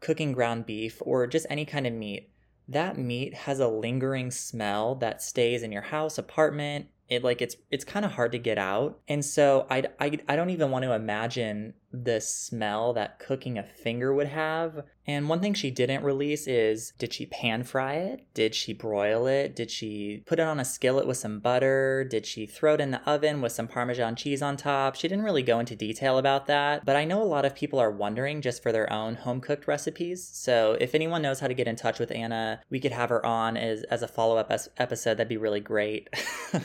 cooking 0.00 0.32
ground 0.32 0.66
beef 0.66 1.00
or 1.00 1.26
just 1.26 1.46
any 1.48 1.64
kind 1.64 1.86
of 1.86 1.92
meat, 1.92 2.30
that 2.68 2.98
meat 2.98 3.34
has 3.34 3.60
a 3.60 3.68
lingering 3.68 4.30
smell 4.30 4.94
that 4.96 5.22
stays 5.22 5.62
in 5.62 5.72
your 5.72 5.82
house, 5.82 6.18
apartment, 6.18 6.88
it 7.08 7.22
like 7.22 7.42
it's 7.42 7.56
it's 7.70 7.84
kind 7.84 8.04
of 8.04 8.12
hard 8.12 8.32
to 8.32 8.38
get 8.38 8.58
out 8.58 8.98
and 9.08 9.24
so 9.24 9.66
I, 9.70 9.84
I 10.00 10.18
i 10.28 10.36
don't 10.36 10.50
even 10.50 10.70
want 10.70 10.84
to 10.84 10.92
imagine 10.92 11.74
the 12.02 12.20
smell 12.20 12.92
that 12.94 13.18
cooking 13.18 13.58
a 13.58 13.62
finger 13.62 14.12
would 14.12 14.28
have. 14.28 14.84
And 15.06 15.28
one 15.28 15.40
thing 15.40 15.54
she 15.54 15.70
didn't 15.70 16.02
release 16.02 16.46
is 16.46 16.92
did 16.98 17.12
she 17.12 17.26
pan 17.26 17.62
fry 17.62 17.94
it? 17.94 18.26
Did 18.32 18.54
she 18.54 18.72
broil 18.72 19.26
it? 19.26 19.54
Did 19.54 19.70
she 19.70 20.22
put 20.26 20.38
it 20.38 20.46
on 20.46 20.58
a 20.58 20.64
skillet 20.64 21.06
with 21.06 21.18
some 21.18 21.40
butter? 21.40 22.04
Did 22.08 22.26
she 22.26 22.46
throw 22.46 22.74
it 22.74 22.80
in 22.80 22.90
the 22.90 23.08
oven 23.08 23.40
with 23.40 23.52
some 23.52 23.68
parmesan 23.68 24.16
cheese 24.16 24.42
on 24.42 24.56
top? 24.56 24.96
She 24.96 25.08
didn't 25.08 25.24
really 25.24 25.42
go 25.42 25.58
into 25.58 25.76
detail 25.76 26.18
about 26.18 26.46
that 26.46 26.84
but 26.84 26.96
i 26.96 27.04
know 27.04 27.22
a 27.22 27.24
lot 27.24 27.44
of 27.44 27.54
people 27.54 27.78
are 27.78 27.90
wondering 27.90 28.40
just 28.40 28.62
for 28.62 28.72
their 28.72 28.90
own 28.92 29.14
home 29.14 29.40
cooked 29.40 29.66
recipes. 29.66 30.26
So 30.32 30.76
if 30.80 30.94
anyone 30.94 31.22
knows 31.22 31.40
how 31.40 31.48
to 31.48 31.54
get 31.54 31.68
in 31.68 31.76
touch 31.76 31.98
with 31.98 32.10
anna 32.10 32.60
we 32.70 32.80
could 32.80 32.92
have 32.92 33.10
her 33.10 33.24
on 33.24 33.56
as, 33.56 33.82
as 33.84 34.02
a 34.02 34.08
follow-up 34.08 34.50
episode. 34.78 35.14
That'd 35.14 35.28
be 35.28 35.36
really 35.36 35.60
great. 35.60 36.08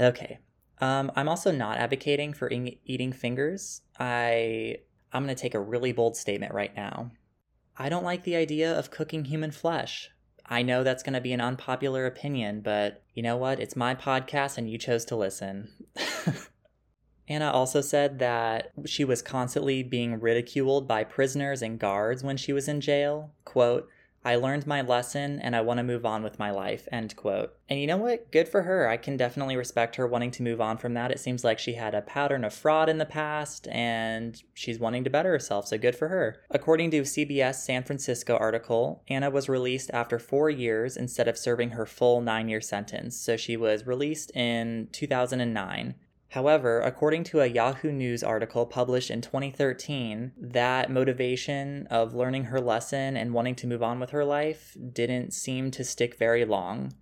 Okay. 0.00 0.38
Um, 0.82 1.12
I'm 1.14 1.28
also 1.28 1.52
not 1.52 1.78
advocating 1.78 2.32
for 2.32 2.48
in- 2.48 2.76
eating 2.84 3.12
fingers. 3.12 3.82
I 4.00 4.78
I'm 5.12 5.24
going 5.24 5.34
to 5.34 5.40
take 5.40 5.54
a 5.54 5.60
really 5.60 5.92
bold 5.92 6.16
statement 6.16 6.52
right 6.52 6.74
now. 6.74 7.12
I 7.78 7.88
don't 7.88 8.04
like 8.04 8.24
the 8.24 8.34
idea 8.34 8.76
of 8.76 8.90
cooking 8.90 9.26
human 9.26 9.52
flesh. 9.52 10.10
I 10.44 10.62
know 10.62 10.82
that's 10.82 11.04
going 11.04 11.12
to 11.14 11.20
be 11.20 11.32
an 11.32 11.40
unpopular 11.40 12.04
opinion, 12.04 12.62
but 12.62 13.04
you 13.14 13.22
know 13.22 13.36
what? 13.36 13.60
It's 13.60 13.76
my 13.76 13.94
podcast 13.94 14.58
and 14.58 14.68
you 14.68 14.76
chose 14.76 15.04
to 15.06 15.16
listen. 15.16 15.70
Anna 17.28 17.50
also 17.52 17.80
said 17.80 18.18
that 18.18 18.72
she 18.84 19.04
was 19.04 19.22
constantly 19.22 19.84
being 19.84 20.18
ridiculed 20.18 20.88
by 20.88 21.04
prisoners 21.04 21.62
and 21.62 21.78
guards 21.78 22.24
when 22.24 22.36
she 22.36 22.52
was 22.52 22.66
in 22.66 22.80
jail. 22.80 23.30
Quote, 23.44 23.88
I 24.24 24.36
learned 24.36 24.66
my 24.66 24.82
lesson 24.82 25.40
and 25.40 25.56
I 25.56 25.62
want 25.62 25.78
to 25.78 25.84
move 25.84 26.06
on 26.06 26.22
with 26.22 26.38
my 26.38 26.50
life. 26.50 26.86
End 26.92 27.16
quote. 27.16 27.54
And 27.68 27.80
you 27.80 27.86
know 27.86 27.96
what? 27.96 28.30
Good 28.30 28.48
for 28.48 28.62
her. 28.62 28.88
I 28.88 28.96
can 28.96 29.16
definitely 29.16 29.56
respect 29.56 29.96
her 29.96 30.06
wanting 30.06 30.30
to 30.32 30.42
move 30.42 30.60
on 30.60 30.78
from 30.78 30.94
that. 30.94 31.10
It 31.10 31.20
seems 31.20 31.42
like 31.42 31.58
she 31.58 31.74
had 31.74 31.94
a 31.94 32.02
pattern 32.02 32.44
of 32.44 32.54
fraud 32.54 32.88
in 32.88 32.98
the 32.98 33.06
past 33.06 33.66
and 33.68 34.40
she's 34.54 34.78
wanting 34.78 35.04
to 35.04 35.10
better 35.10 35.30
herself, 35.30 35.66
so 35.66 35.78
good 35.78 35.96
for 35.96 36.08
her. 36.08 36.42
According 36.50 36.90
to 36.92 36.98
a 36.98 37.02
CBS 37.02 37.56
San 37.56 37.82
Francisco 37.82 38.36
article, 38.36 39.02
Anna 39.08 39.30
was 39.30 39.48
released 39.48 39.90
after 39.92 40.18
four 40.18 40.50
years 40.50 40.96
instead 40.96 41.28
of 41.28 41.38
serving 41.38 41.70
her 41.70 41.86
full 41.86 42.20
nine 42.20 42.48
year 42.48 42.60
sentence. 42.60 43.16
So 43.16 43.36
she 43.36 43.56
was 43.56 43.86
released 43.86 44.30
in 44.36 44.88
2009. 44.92 45.94
However, 46.32 46.80
according 46.80 47.24
to 47.24 47.42
a 47.42 47.46
Yahoo 47.46 47.92
News 47.92 48.22
article 48.22 48.64
published 48.64 49.10
in 49.10 49.20
2013, 49.20 50.32
that 50.38 50.90
motivation 50.90 51.86
of 51.88 52.14
learning 52.14 52.44
her 52.44 52.58
lesson 52.58 53.18
and 53.18 53.34
wanting 53.34 53.54
to 53.56 53.66
move 53.66 53.82
on 53.82 54.00
with 54.00 54.10
her 54.10 54.24
life 54.24 54.74
didn't 54.94 55.34
seem 55.34 55.70
to 55.72 55.84
stick 55.84 56.16
very 56.16 56.46
long. 56.46 56.94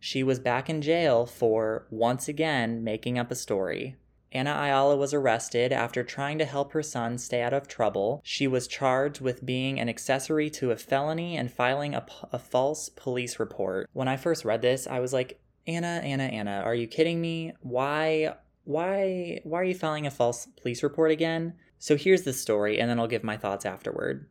She 0.00 0.22
was 0.22 0.38
back 0.38 0.68
in 0.68 0.82
jail 0.82 1.24
for, 1.24 1.86
once 1.90 2.28
again, 2.28 2.84
making 2.84 3.18
up 3.18 3.30
a 3.30 3.36
story. 3.36 3.96
Anna 4.32 4.50
Ayala 4.50 4.98
was 4.98 5.14
arrested 5.14 5.72
after 5.72 6.04
trying 6.04 6.36
to 6.38 6.44
help 6.44 6.72
her 6.72 6.82
son 6.82 7.16
stay 7.16 7.40
out 7.40 7.54
of 7.54 7.66
trouble. 7.66 8.20
She 8.22 8.46
was 8.46 8.68
charged 8.68 9.22
with 9.22 9.46
being 9.46 9.80
an 9.80 9.88
accessory 9.88 10.50
to 10.50 10.72
a 10.72 10.76
felony 10.76 11.38
and 11.38 11.50
filing 11.50 11.94
a, 11.94 12.04
false 12.38 12.90
police 12.90 13.40
report. 13.40 13.88
When 13.94 14.08
I 14.08 14.18
first 14.18 14.44
read 14.44 14.60
this, 14.60 14.86
I 14.86 15.00
was 15.00 15.14
like, 15.14 15.38
Anna, 15.66 16.00
Anna, 16.02 16.24
Anna, 16.24 16.62
are 16.64 16.74
you 16.74 16.86
kidding 16.86 17.20
me? 17.20 17.52
Why 17.60 18.34
why 18.64 19.40
why 19.44 19.60
are 19.60 19.64
you 19.64 19.74
filing 19.74 20.06
a 20.06 20.10
false 20.10 20.46
police 20.60 20.82
report 20.82 21.10
again? 21.10 21.54
So 21.78 21.96
here's 21.96 22.22
the 22.22 22.32
story 22.32 22.78
and 22.78 22.88
then 22.88 22.98
I'll 22.98 23.08
give 23.08 23.24
my 23.24 23.36
thoughts 23.36 23.66
afterward. 23.66 24.28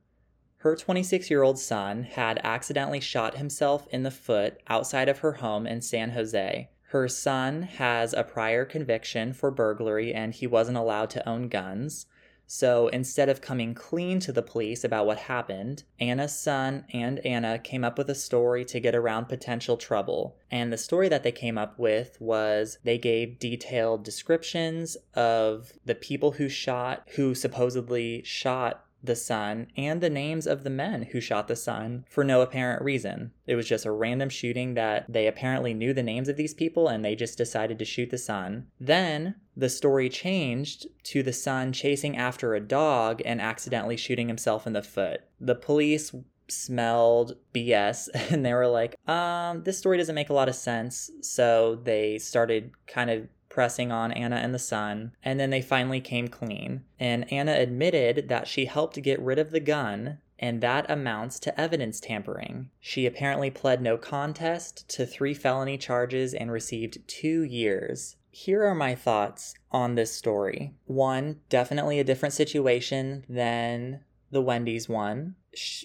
Her 0.58 0.76
26-year-old 0.76 1.58
son 1.58 2.04
had 2.04 2.40
accidentally 2.44 3.00
shot 3.00 3.38
himself 3.38 3.88
in 3.88 4.04
the 4.04 4.12
foot 4.12 4.62
outside 4.68 5.10
of 5.10 5.20
her 5.20 5.34
home 5.34 5.66
in 5.66 5.82
San 5.82 6.12
Jose. 6.12 6.70
Her 6.90 7.08
son 7.08 7.64
has 7.64 8.14
a 8.14 8.24
prior 8.24 8.64
conviction 8.64 9.34
for 9.34 9.50
burglary 9.50 10.14
and 10.14 10.34
he 10.34 10.46
wasn't 10.46 10.78
allowed 10.78 11.10
to 11.12 11.28
own 11.28 11.48
guns. 11.48 12.06
So 12.54 12.90
instead 12.90 13.30
of 13.30 13.40
coming 13.40 13.74
clean 13.74 14.20
to 14.20 14.34
the 14.34 14.42
police 14.42 14.84
about 14.84 15.06
what 15.06 15.20
happened, 15.20 15.84
Anna's 16.02 16.38
son 16.38 16.84
and 16.92 17.26
Anna 17.26 17.58
came 17.58 17.86
up 17.86 17.98
with 17.98 18.10
a 18.10 18.14
story 18.14 18.66
to 18.66 18.82
get 18.82 18.94
around 18.94 19.30
potential 19.30 19.78
trouble. 19.78 20.36
And 20.52 20.72
the 20.72 20.78
story 20.78 21.08
that 21.08 21.24
they 21.24 21.32
came 21.32 21.58
up 21.58 21.80
with 21.80 22.20
was 22.20 22.78
they 22.84 22.98
gave 22.98 23.40
detailed 23.40 24.04
descriptions 24.04 24.98
of 25.14 25.72
the 25.86 25.96
people 25.96 26.34
who 26.34 26.50
shot, 26.50 27.08
who 27.16 27.34
supposedly 27.36 28.22
shot 28.24 28.86
the 29.04 29.16
son 29.16 29.68
and 29.76 30.02
the 30.02 30.10
names 30.10 30.48
of 30.48 30.64
the 30.64 30.70
men 30.70 31.04
who 31.12 31.20
shot 31.20 31.48
the 31.48 31.56
son 31.56 32.06
for 32.10 32.24
no 32.24 32.42
apparent 32.42 32.82
reason. 32.82 33.32
It 33.48 33.56
was 33.56 33.68
just 33.68 33.86
a 33.86 33.92
random 33.92 34.30
shooting 34.30 34.74
that 34.76 35.06
they 35.12 35.28
apparently 35.28 35.74
knew 35.74 35.94
the 35.94 36.04
names 36.04 36.30
of 36.30 36.38
these 36.38 36.54
people 36.54 36.88
and 36.88 37.04
they 37.04 37.16
just 37.16 37.38
decided 37.38 37.80
to 37.80 37.86
shoot 37.86 38.10
the 38.10 38.18
son. 38.18 38.68
Then 38.80 39.36
the 39.56 39.70
story 39.70 40.10
changed 40.10 40.88
to 41.04 41.24
the 41.24 41.34
son 41.34 41.74
chasing 41.74 42.18
after 42.18 42.54
a 42.54 42.60
dog 42.60 43.22
and 43.26 43.42
accidentally 43.42 43.98
shooting 43.98 44.28
himself 44.28 44.66
in 44.66 44.74
the 44.74 44.82
foot. 44.82 45.22
The 45.40 45.56
police 45.56 46.14
smelled 46.48 47.36
BS 47.54 48.10
and 48.32 48.46
they 48.46 48.54
were 48.54 48.68
like, 48.68 48.96
um, 49.08 49.64
this 49.64 49.78
story 49.78 49.98
doesn't 49.98 50.16
make 50.16 50.30
a 50.30 50.34
lot 50.34 50.50
of 50.50 50.56
sense. 50.56 51.10
So 51.22 51.80
they 51.84 52.18
started 52.18 52.72
kind 52.88 53.10
of 53.10 53.28
pressing 53.52 53.92
on 53.92 54.12
Anna 54.12 54.38
and 54.38 54.54
the 54.54 54.60
son, 54.60 55.12
and 55.24 55.40
then 55.40 55.50
they 55.50 55.62
finally 55.62 56.02
came 56.02 56.28
clean. 56.28 56.84
And 57.00 57.32
Anna 57.32 57.54
admitted 57.54 58.30
that 58.30 58.48
she 58.48 58.66
helped 58.66 59.02
get 59.02 59.20
rid 59.20 59.38
of 59.38 59.52
the 59.52 59.60
gun, 59.60 60.20
and 60.40 60.62
that 60.62 60.90
amounts 60.90 61.40
to 61.42 61.60
evidence 61.60 62.00
tampering. 62.00 62.72
She 62.80 63.06
apparently 63.06 63.52
pled 63.52 63.82
no 63.82 63.98
contest 63.98 64.90
to 64.90 65.06
three 65.06 65.34
felony 65.34 65.78
charges 65.78 66.34
and 66.34 66.52
received 66.52 67.08
two 67.08 67.44
years. 67.44 68.16
Here 68.32 68.64
are 68.64 68.74
my 68.74 68.96
thoughts 68.96 69.54
on 69.72 69.96
this 69.96 70.16
story. 70.16 70.74
One, 70.86 71.42
definitely 71.50 72.00
a 72.00 72.06
different 72.06 72.34
situation 72.34 73.26
than 73.28 74.00
the 74.32 74.42
Wendy's 74.42 74.88
one. 74.88 75.36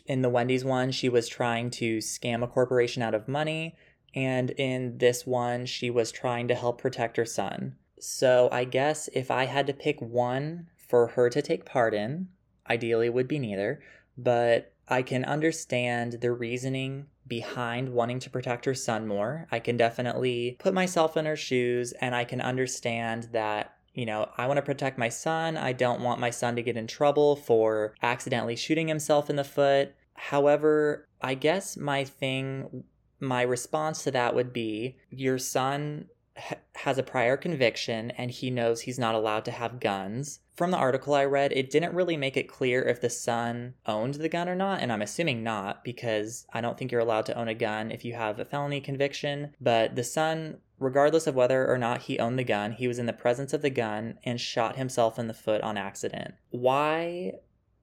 In 0.06 0.22
the 0.22 0.30
Wendy's 0.30 0.64
one, 0.64 0.92
she 0.92 1.08
was 1.08 1.28
trying 1.28 1.70
to 1.70 1.98
scam 1.98 2.44
a 2.44 2.46
corporation 2.46 3.02
out 3.02 3.14
of 3.14 3.26
money 3.26 3.74
and 4.16 4.50
in 4.52 4.96
this 4.96 5.26
one, 5.26 5.66
she 5.66 5.90
was 5.90 6.10
trying 6.10 6.48
to 6.48 6.54
help 6.54 6.80
protect 6.80 7.18
her 7.18 7.26
son. 7.26 7.76
So 8.00 8.48
I 8.50 8.64
guess 8.64 9.08
if 9.12 9.30
I 9.30 9.44
had 9.44 9.66
to 9.66 9.74
pick 9.74 10.00
one 10.00 10.68
for 10.88 11.08
her 11.08 11.28
to 11.28 11.42
take 11.42 11.66
part 11.66 11.92
in, 11.92 12.28
ideally 12.68 13.10
would 13.10 13.28
be 13.28 13.38
neither, 13.38 13.82
but 14.16 14.72
I 14.88 15.02
can 15.02 15.24
understand 15.24 16.18
the 16.22 16.32
reasoning 16.32 17.06
behind 17.26 17.90
wanting 17.90 18.20
to 18.20 18.30
protect 18.30 18.64
her 18.64 18.74
son 18.74 19.06
more. 19.06 19.48
I 19.52 19.58
can 19.58 19.76
definitely 19.76 20.56
put 20.58 20.72
myself 20.72 21.16
in 21.16 21.26
her 21.26 21.36
shoes 21.36 21.92
and 22.00 22.14
I 22.14 22.24
can 22.24 22.40
understand 22.40 23.28
that 23.32 23.72
you 23.92 24.04
know, 24.04 24.28
I 24.36 24.46
want 24.46 24.58
to 24.58 24.62
protect 24.62 24.98
my 24.98 25.08
son. 25.08 25.56
I 25.56 25.72
don't 25.72 26.02
want 26.02 26.20
my 26.20 26.28
son 26.28 26.54
to 26.56 26.62
get 26.62 26.76
in 26.76 26.86
trouble 26.86 27.34
for 27.34 27.94
accidentally 28.02 28.54
shooting 28.54 28.88
himself 28.88 29.30
in 29.30 29.36
the 29.36 29.44
foot. 29.44 29.94
However, 30.12 31.08
I 31.22 31.32
guess 31.32 31.78
my 31.78 32.04
thing 32.04 32.84
my 33.20 33.42
response 33.42 34.04
to 34.04 34.10
that 34.12 34.34
would 34.34 34.52
be 34.52 34.96
your 35.10 35.38
son 35.38 36.06
ha- 36.36 36.56
has 36.74 36.98
a 36.98 37.02
prior 37.02 37.36
conviction 37.36 38.10
and 38.12 38.30
he 38.30 38.50
knows 38.50 38.82
he's 38.82 38.98
not 38.98 39.14
allowed 39.14 39.44
to 39.46 39.50
have 39.50 39.80
guns. 39.80 40.40
From 40.54 40.70
the 40.70 40.78
article 40.78 41.14
I 41.14 41.24
read, 41.24 41.52
it 41.52 41.70
didn't 41.70 41.94
really 41.94 42.16
make 42.16 42.36
it 42.36 42.48
clear 42.48 42.82
if 42.82 43.00
the 43.00 43.10
son 43.10 43.74
owned 43.84 44.14
the 44.14 44.28
gun 44.28 44.48
or 44.48 44.54
not, 44.54 44.80
and 44.80 44.90
I'm 44.90 45.02
assuming 45.02 45.42
not 45.42 45.84
because 45.84 46.46
I 46.50 46.62
don't 46.62 46.78
think 46.78 46.90
you're 46.90 47.00
allowed 47.00 47.26
to 47.26 47.38
own 47.38 47.48
a 47.48 47.54
gun 47.54 47.90
if 47.90 48.06
you 48.06 48.14
have 48.14 48.38
a 48.38 48.44
felony 48.46 48.80
conviction. 48.80 49.52
But 49.60 49.96
the 49.96 50.04
son, 50.04 50.58
regardless 50.78 51.26
of 51.26 51.34
whether 51.34 51.70
or 51.70 51.76
not 51.76 52.02
he 52.02 52.18
owned 52.18 52.38
the 52.38 52.44
gun, 52.44 52.72
he 52.72 52.88
was 52.88 52.98
in 52.98 53.04
the 53.04 53.12
presence 53.12 53.52
of 53.52 53.60
the 53.60 53.68
gun 53.68 54.18
and 54.24 54.40
shot 54.40 54.76
himself 54.76 55.18
in 55.18 55.26
the 55.26 55.34
foot 55.34 55.60
on 55.60 55.76
accident. 55.76 56.34
Why 56.50 57.34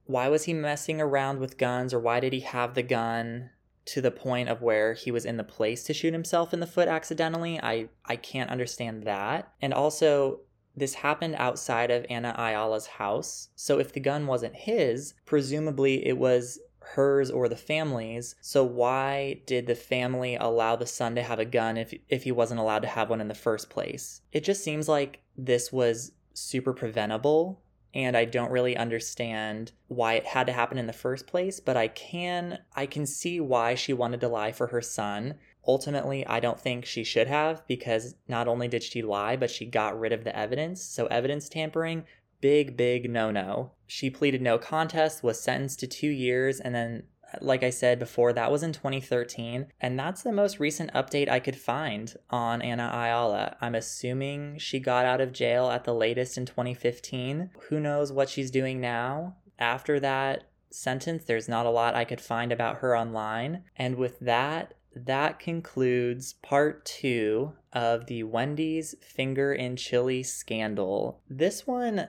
why 0.06 0.28
was 0.28 0.44
he 0.44 0.52
messing 0.52 1.00
around 1.00 1.38
with 1.38 1.56
guns 1.56 1.94
or 1.94 1.98
why 1.98 2.20
did 2.20 2.32
he 2.32 2.40
have 2.40 2.74
the 2.74 2.82
gun 2.82 3.50
to 3.86 4.00
the 4.00 4.10
point 4.10 4.48
of 4.48 4.62
where 4.62 4.94
he 4.94 5.10
was 5.10 5.24
in 5.24 5.36
the 5.36 5.44
place 5.44 5.84
to 5.84 5.94
shoot 5.94 6.12
himself 6.12 6.52
in 6.52 6.60
the 6.60 6.66
foot 6.66 6.88
accidentally. 6.88 7.60
I 7.60 7.88
I 8.04 8.16
can't 8.16 8.50
understand 8.50 9.04
that. 9.04 9.52
And 9.60 9.74
also 9.74 10.40
this 10.76 10.94
happened 10.94 11.36
outside 11.38 11.90
of 11.90 12.06
Anna 12.10 12.34
Ayala's 12.36 12.86
house. 12.86 13.50
So 13.54 13.78
if 13.78 13.92
the 13.92 14.00
gun 14.00 14.26
wasn't 14.26 14.56
his, 14.56 15.14
presumably 15.24 16.06
it 16.06 16.18
was 16.18 16.58
hers 16.80 17.30
or 17.30 17.48
the 17.48 17.56
family's. 17.56 18.34
So 18.40 18.64
why 18.64 19.40
did 19.46 19.66
the 19.66 19.74
family 19.74 20.36
allow 20.36 20.76
the 20.76 20.86
son 20.86 21.14
to 21.14 21.22
have 21.22 21.38
a 21.38 21.44
gun 21.44 21.76
if 21.76 21.94
if 22.08 22.24
he 22.24 22.32
wasn't 22.32 22.60
allowed 22.60 22.82
to 22.82 22.88
have 22.88 23.10
one 23.10 23.20
in 23.20 23.28
the 23.28 23.34
first 23.34 23.70
place? 23.70 24.20
It 24.32 24.44
just 24.44 24.64
seems 24.64 24.88
like 24.88 25.20
this 25.36 25.72
was 25.72 26.12
super 26.34 26.72
preventable 26.72 27.62
and 27.94 28.16
I 28.16 28.24
don't 28.24 28.50
really 28.50 28.76
understand 28.76 29.72
why 29.86 30.14
it 30.14 30.26
had 30.26 30.46
to 30.48 30.52
happen 30.52 30.78
in 30.78 30.86
the 30.86 30.92
first 30.92 31.26
place, 31.26 31.60
but 31.60 31.76
I 31.76 31.88
can 31.88 32.58
I 32.74 32.86
can 32.86 33.06
see 33.06 33.40
why 33.40 33.74
she 33.74 33.92
wanted 33.92 34.20
to 34.20 34.28
lie 34.28 34.52
for 34.52 34.66
her 34.68 34.82
son. 34.82 35.34
Ultimately, 35.66 36.26
I 36.26 36.40
don't 36.40 36.60
think 36.60 36.84
she 36.84 37.04
should 37.04 37.28
have 37.28 37.66
because 37.66 38.16
not 38.28 38.48
only 38.48 38.68
did 38.68 38.82
she 38.82 39.00
lie, 39.00 39.36
but 39.36 39.50
she 39.50 39.64
got 39.64 39.98
rid 39.98 40.12
of 40.12 40.24
the 40.24 40.36
evidence. 40.36 40.82
So 40.82 41.06
evidence 41.06 41.48
tampering, 41.48 42.04
big 42.40 42.76
big 42.76 43.08
no-no. 43.10 43.72
She 43.86 44.10
pleaded 44.10 44.42
no 44.42 44.58
contest, 44.58 45.22
was 45.22 45.40
sentenced 45.40 45.80
to 45.80 45.86
2 45.86 46.08
years 46.08 46.60
and 46.60 46.74
then 46.74 47.04
like 47.40 47.62
I 47.62 47.70
said 47.70 47.98
before, 47.98 48.32
that 48.32 48.50
was 48.50 48.62
in 48.62 48.72
2013, 48.72 49.66
and 49.80 49.98
that's 49.98 50.22
the 50.22 50.32
most 50.32 50.60
recent 50.60 50.92
update 50.92 51.28
I 51.28 51.40
could 51.40 51.56
find 51.56 52.14
on 52.30 52.62
Anna 52.62 52.90
Ayala. 52.92 53.56
I'm 53.60 53.74
assuming 53.74 54.58
she 54.58 54.80
got 54.80 55.04
out 55.06 55.20
of 55.20 55.32
jail 55.32 55.70
at 55.70 55.84
the 55.84 55.94
latest 55.94 56.36
in 56.38 56.46
2015. 56.46 57.50
Who 57.68 57.80
knows 57.80 58.12
what 58.12 58.28
she's 58.28 58.50
doing 58.50 58.80
now? 58.80 59.36
After 59.58 60.00
that 60.00 60.44
sentence, 60.70 61.24
there's 61.24 61.48
not 61.48 61.66
a 61.66 61.70
lot 61.70 61.94
I 61.94 62.04
could 62.04 62.20
find 62.20 62.52
about 62.52 62.78
her 62.78 62.96
online. 62.96 63.64
And 63.76 63.96
with 63.96 64.18
that, 64.20 64.74
that 64.94 65.38
concludes 65.38 66.34
part 66.34 66.84
two 66.84 67.52
of 67.72 68.06
the 68.06 68.22
Wendy's 68.24 68.94
finger 69.00 69.52
in 69.52 69.76
chili 69.76 70.22
scandal. 70.22 71.20
This 71.28 71.66
one 71.66 72.08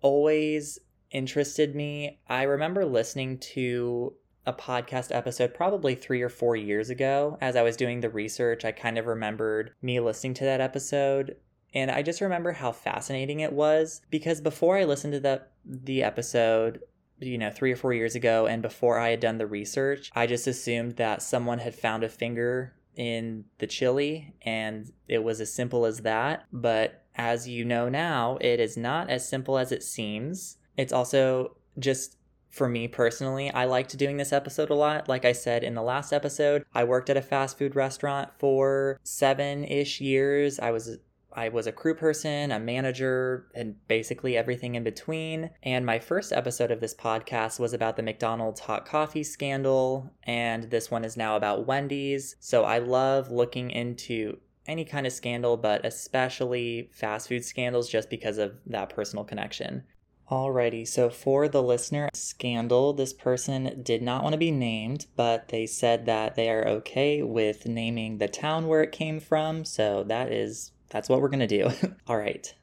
always 0.00 0.78
interested 1.10 1.74
me. 1.74 2.20
I 2.28 2.42
remember 2.42 2.84
listening 2.84 3.38
to 3.38 4.14
a 4.46 4.52
podcast 4.52 5.14
episode 5.14 5.54
probably 5.54 5.94
three 5.94 6.22
or 6.22 6.28
four 6.28 6.56
years 6.56 6.90
ago. 6.90 7.36
As 7.40 7.56
I 7.56 7.62
was 7.62 7.76
doing 7.76 8.00
the 8.00 8.10
research, 8.10 8.64
I 8.64 8.72
kind 8.72 8.98
of 8.98 9.06
remembered 9.06 9.72
me 9.82 10.00
listening 10.00 10.34
to 10.34 10.44
that 10.44 10.60
episode. 10.60 11.36
And 11.74 11.90
I 11.90 12.02
just 12.02 12.20
remember 12.20 12.52
how 12.52 12.72
fascinating 12.72 13.40
it 13.40 13.52
was 13.52 14.00
because 14.10 14.40
before 14.40 14.76
I 14.76 14.84
listened 14.84 15.12
to 15.12 15.20
the, 15.20 15.42
the 15.64 16.02
episode, 16.02 16.80
you 17.20 17.38
know, 17.38 17.50
three 17.50 17.70
or 17.70 17.76
four 17.76 17.92
years 17.92 18.14
ago, 18.14 18.46
and 18.46 18.62
before 18.62 18.98
I 18.98 19.10
had 19.10 19.20
done 19.20 19.38
the 19.38 19.46
research, 19.46 20.10
I 20.14 20.26
just 20.26 20.46
assumed 20.46 20.96
that 20.96 21.22
someone 21.22 21.58
had 21.58 21.74
found 21.74 22.02
a 22.02 22.08
finger 22.08 22.74
in 22.96 23.44
the 23.58 23.66
chili 23.66 24.34
and 24.42 24.92
it 25.06 25.22
was 25.22 25.40
as 25.40 25.52
simple 25.52 25.86
as 25.86 26.00
that. 26.00 26.44
But 26.52 27.04
as 27.14 27.46
you 27.46 27.64
know 27.64 27.88
now, 27.88 28.38
it 28.40 28.58
is 28.58 28.76
not 28.76 29.10
as 29.10 29.28
simple 29.28 29.58
as 29.58 29.70
it 29.70 29.82
seems. 29.82 30.56
It's 30.76 30.92
also 30.92 31.56
just 31.78 32.16
for 32.50 32.68
me 32.68 32.88
personally, 32.88 33.50
I 33.50 33.64
liked 33.64 33.96
doing 33.96 34.16
this 34.16 34.32
episode 34.32 34.70
a 34.70 34.74
lot. 34.74 35.08
Like 35.08 35.24
I 35.24 35.32
said 35.32 35.62
in 35.62 35.74
the 35.74 35.82
last 35.82 36.12
episode, 36.12 36.64
I 36.74 36.84
worked 36.84 37.08
at 37.08 37.16
a 37.16 37.22
fast 37.22 37.56
food 37.56 37.76
restaurant 37.76 38.30
for 38.38 38.98
seven 39.04 39.64
ish 39.64 40.00
years. 40.00 40.58
I 40.58 40.72
was 40.72 40.98
I 41.32 41.48
was 41.48 41.68
a 41.68 41.72
crew 41.72 41.94
person, 41.94 42.50
a 42.50 42.58
manager, 42.58 43.46
and 43.54 43.76
basically 43.86 44.36
everything 44.36 44.74
in 44.74 44.82
between. 44.82 45.50
And 45.62 45.86
my 45.86 46.00
first 46.00 46.32
episode 46.32 46.72
of 46.72 46.80
this 46.80 46.94
podcast 46.94 47.60
was 47.60 47.72
about 47.72 47.96
the 47.96 48.02
McDonald's 48.02 48.60
hot 48.60 48.84
coffee 48.84 49.22
scandal, 49.22 50.10
and 50.24 50.64
this 50.64 50.90
one 50.90 51.04
is 51.04 51.16
now 51.16 51.36
about 51.36 51.66
Wendy's. 51.66 52.34
So 52.40 52.64
I 52.64 52.78
love 52.78 53.30
looking 53.30 53.70
into 53.70 54.38
any 54.66 54.84
kind 54.84 55.06
of 55.06 55.12
scandal, 55.12 55.56
but 55.56 55.84
especially 55.84 56.90
fast 56.92 57.28
food 57.28 57.44
scandals 57.44 57.88
just 57.88 58.10
because 58.10 58.38
of 58.38 58.54
that 58.66 58.90
personal 58.90 59.24
connection. 59.24 59.84
Alrighty, 60.30 60.86
so 60.86 61.10
for 61.10 61.48
the 61.48 61.62
listener 61.62 62.08
scandal, 62.14 62.92
this 62.92 63.12
person 63.12 63.82
did 63.82 64.00
not 64.00 64.22
want 64.22 64.34
to 64.34 64.38
be 64.38 64.52
named, 64.52 65.06
but 65.16 65.48
they 65.48 65.66
said 65.66 66.06
that 66.06 66.36
they 66.36 66.48
are 66.48 66.68
okay 66.68 67.20
with 67.20 67.66
naming 67.66 68.18
the 68.18 68.28
town 68.28 68.68
where 68.68 68.82
it 68.82 68.92
came 68.92 69.18
from, 69.18 69.64
so 69.64 70.04
that 70.04 70.30
is 70.30 70.70
that's 70.88 71.08
what 71.08 71.20
we're 71.20 71.30
gonna 71.30 71.48
do. 71.48 71.70
Alright. 72.08 72.54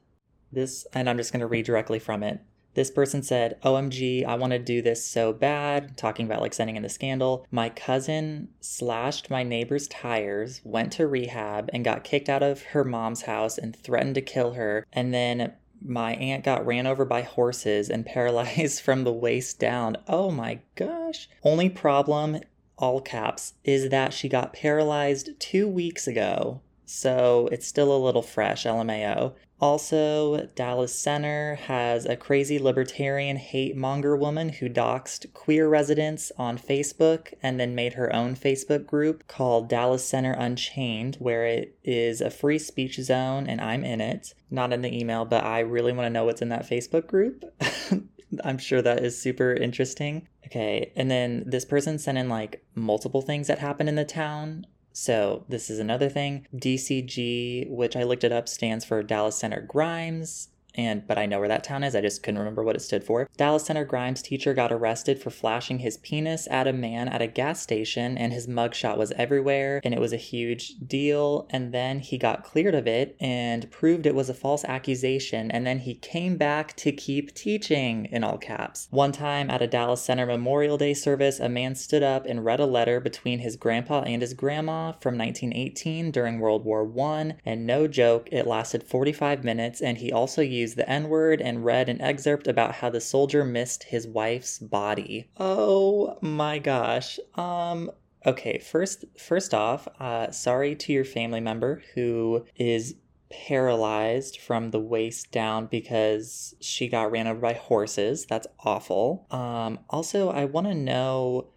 This 0.50 0.88
and 0.94 1.10
I'm 1.10 1.18
just 1.18 1.34
gonna 1.34 1.48
read 1.48 1.66
directly 1.66 2.00
from 2.00 2.24
it. 2.24 2.40
This 2.74 2.92
person 2.92 3.24
said, 3.24 3.60
OMG, 3.64 4.24
I 4.24 4.36
want 4.36 4.52
to 4.54 4.60
do 4.60 4.84
this 4.84 5.04
so 5.04 5.34
bad, 5.34 5.98
talking 5.98 6.28
about 6.28 6.42
like 6.42 6.54
sending 6.54 6.76
in 6.76 6.84
the 6.84 6.90
scandal. 6.90 7.46
My 7.50 7.70
cousin 7.70 8.50
slashed 8.62 9.32
my 9.32 9.42
neighbor's 9.42 9.88
tires, 9.88 10.62
went 10.64 10.92
to 10.94 11.08
rehab, 11.08 11.72
and 11.74 11.84
got 11.84 12.04
kicked 12.04 12.30
out 12.30 12.44
of 12.44 12.62
her 12.66 12.84
mom's 12.84 13.24
house 13.24 13.58
and 13.58 13.76
threatened 13.76 14.14
to 14.14 14.22
kill 14.22 14.54
her. 14.54 14.86
And 14.94 15.12
then 15.12 15.54
my 15.82 16.16
aunt 16.16 16.44
got 16.44 16.66
ran 16.66 16.88
over 16.88 17.06
by 17.06 17.22
horses 17.22 17.90
and 17.90 18.06
paralyzed 18.06 18.82
from 18.84 19.04
the 19.04 19.14
waist 19.14 19.60
down. 19.60 19.98
Oh 20.08 20.32
my 20.32 20.60
gosh. 20.76 21.30
Only 21.44 21.70
problem, 21.70 22.42
all 22.78 23.02
caps, 23.02 23.54
is 23.64 23.90
that 23.90 24.14
she 24.14 24.30
got 24.30 24.54
paralyzed 24.54 25.32
two 25.40 25.68
weeks 25.68 26.08
ago. 26.08 26.62
So 26.86 27.50
it's 27.52 27.68
still 27.68 27.96
a 27.96 27.98
little 28.04 28.22
fresh, 28.22 28.66
LMAO. 28.66 29.34
Also, 29.60 30.46
Dallas 30.54 30.94
Center 30.94 31.56
has 31.56 32.06
a 32.06 32.16
crazy 32.16 32.60
libertarian 32.60 33.38
hate 33.38 33.76
monger 33.76 34.16
woman 34.16 34.50
who 34.50 34.70
doxxed 34.70 35.34
queer 35.34 35.68
residents 35.68 36.32
on 36.38 36.60
Facebook 36.60 37.34
and 37.42 37.60
then 37.60 37.74
made 37.74 37.94
her 37.94 38.16
own 38.16 38.36
Facebook 38.36 38.86
group 38.86 39.28
called 39.28 39.68
Dallas 39.68 40.06
Center 40.06 40.34
Unchained, 40.34 41.16
where 41.16 41.48
it 41.48 41.76
is 41.84 42.22
a 42.22 42.30
free 42.30 42.60
speech 42.60 42.98
zone 42.98 43.48
and 43.48 43.60
I'm 43.60 43.84
in 43.84 44.00
it. 44.00 44.36
Not 44.52 44.74
in 44.74 44.84
the 44.84 44.96
email, 44.96 45.26
but 45.26 45.44
I 45.44 45.62
really 45.62 45.92
want 45.92 46.06
to 46.06 46.12
know 46.12 46.26
what's 46.26 46.44
in 46.44 46.50
that 46.50 46.70
Facebook 46.70 47.08
group. 47.08 47.44
I'm 48.44 48.58
sure 48.60 48.82
that 48.82 49.04
is 49.04 49.20
super 49.20 49.54
interesting. 49.54 50.28
Okay, 50.46 50.92
and 50.96 51.10
then 51.10 51.44
this 51.46 51.66
person 51.66 51.98
sent 51.98 52.18
in 52.18 52.30
like 52.30 52.64
multiple 52.76 53.22
things 53.22 53.48
that 53.48 53.60
happened 53.60 53.90
in 53.90 53.96
the 53.96 54.06
town 54.06 54.66
so 54.98 55.46
this 55.48 55.70
is 55.70 55.78
another 55.78 56.10
thing. 56.10 56.48
DCG, 56.56 57.70
which 57.70 57.96
I 57.96 58.02
looked 58.02 58.24
it 58.24 58.32
up, 58.32 58.50
stands 58.50 58.84
for 58.84 59.04
Dallas 59.04 59.38
Center 59.38 59.62
Grimes 59.62 60.50
and 60.78 61.06
but 61.08 61.18
I 61.18 61.26
know 61.26 61.40
where 61.40 61.48
that 61.48 61.64
town 61.64 61.84
is. 61.84 61.96
I 61.96 62.02
just 62.02 62.24
couldn't 62.24 62.40
remember 62.40 62.64
what 62.64 62.76
it 62.76 62.82
stood 62.82 63.04
for. 63.04 63.30
Dallas 63.36 63.66
Center 63.66 63.84
Grimes 63.84 64.22
teacher 64.22 64.54
got 64.54 64.72
arrested 64.72 65.20
for 65.20 65.32
flashing 65.32 65.80
his 65.80 65.98
penis 65.98 66.48
at 66.52 66.68
a 66.68 66.74
man 66.74 67.08
at 67.08 67.22
a 67.22 67.28
gas 67.28 67.62
station, 67.62 68.18
and 68.18 68.32
his 68.32 68.48
mugshot 68.48 68.98
was 68.98 69.12
everywhere, 69.14 69.82
and 69.84 69.94
it 69.94 70.00
was 70.00 70.14
a 70.14 70.18
huge 70.18 70.76
deal. 70.86 71.48
And 71.50 71.74
then 71.74 72.00
he 72.00 72.18
got 72.18 72.44
cleared 72.44 72.76
of 72.76 72.88
it 72.88 73.16
and 73.20 73.70
proved 73.72 74.06
it 74.06 74.16
was 74.16 74.30
a 74.30 74.34
false 74.34 74.64
accusation, 74.66 75.50
and 75.50 75.66
then 75.66 75.80
he 75.80 75.96
came 75.96 76.38
back 76.38 76.76
to 76.78 76.92
keep 76.92 77.34
teaching 77.34 78.06
in 78.06 78.24
all 78.24 78.38
caps. 78.38 78.88
One 78.92 79.12
time 79.12 79.50
at 79.50 79.62
a 79.62 79.68
Dallas 79.68 80.02
Center 80.02 80.26
Memorial 80.26 80.78
Day 80.78 80.94
service, 80.94 81.40
a 81.40 81.50
man 81.50 81.76
stood 81.76 82.04
up 82.04 82.26
and 82.26 82.46
read 82.46 82.60
a 82.60 82.66
letter 82.66 83.00
between 83.00 83.40
his 83.40 83.56
grandpa 83.56 84.02
and 84.02 84.22
his 84.22 84.34
grandma 84.34 84.92
from 84.94 85.18
1918 85.18 86.12
during 86.12 86.40
World 86.40 86.66
War 86.66 86.84
One, 86.84 87.36
and 87.46 87.66
no 87.66 87.88
joke, 87.88 88.30
it 88.32 88.46
lasted 88.46 88.84
45 88.84 89.44
minutes, 89.44 89.82
and 89.82 89.98
he 89.98 90.12
also 90.12 90.42
used 90.42 90.67
the 90.76 90.90
N 90.90 91.10
word 91.10 91.42
and 91.42 91.66
read 91.66 91.90
an 91.90 92.02
excerpt 92.02 92.48
about 92.48 92.76
how 92.76 92.90
the 92.90 93.02
soldier 93.02 93.44
missed 93.44 93.84
his 93.84 94.08
wife's 94.08 94.60
body. 94.60 95.30
Oh 95.38 96.18
my 96.22 96.60
gosh. 96.60 97.20
Um, 97.36 97.92
okay, 98.26 98.60
first 98.60 99.06
first 99.18 99.54
off, 99.54 99.88
uh, 100.00 100.32
sorry 100.32 100.76
to 100.76 100.94
your 100.94 101.06
family 101.06 101.40
member 101.40 101.82
who 101.94 102.46
is 102.56 102.96
paralyzed 103.30 104.40
from 104.40 104.72
the 104.72 104.80
waist 104.80 105.32
down 105.32 105.68
because 105.68 106.56
she 106.62 106.88
got 106.88 107.12
ran 107.12 107.28
over 107.28 107.40
by 107.40 107.54
horses. 107.54 108.26
That's 108.26 108.48
awful. 108.60 109.28
Um, 109.32 109.80
also, 109.90 110.30
I 110.30 110.46
want 110.46 110.68
to 110.68 110.74
know 110.74 111.48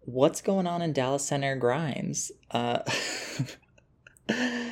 what's 0.00 0.40
going 0.40 0.66
on 0.66 0.80
in 0.80 0.92
Dallas 0.92 1.26
Center 1.26 1.54
Grimes. 1.56 2.32
Uh, 2.50 2.80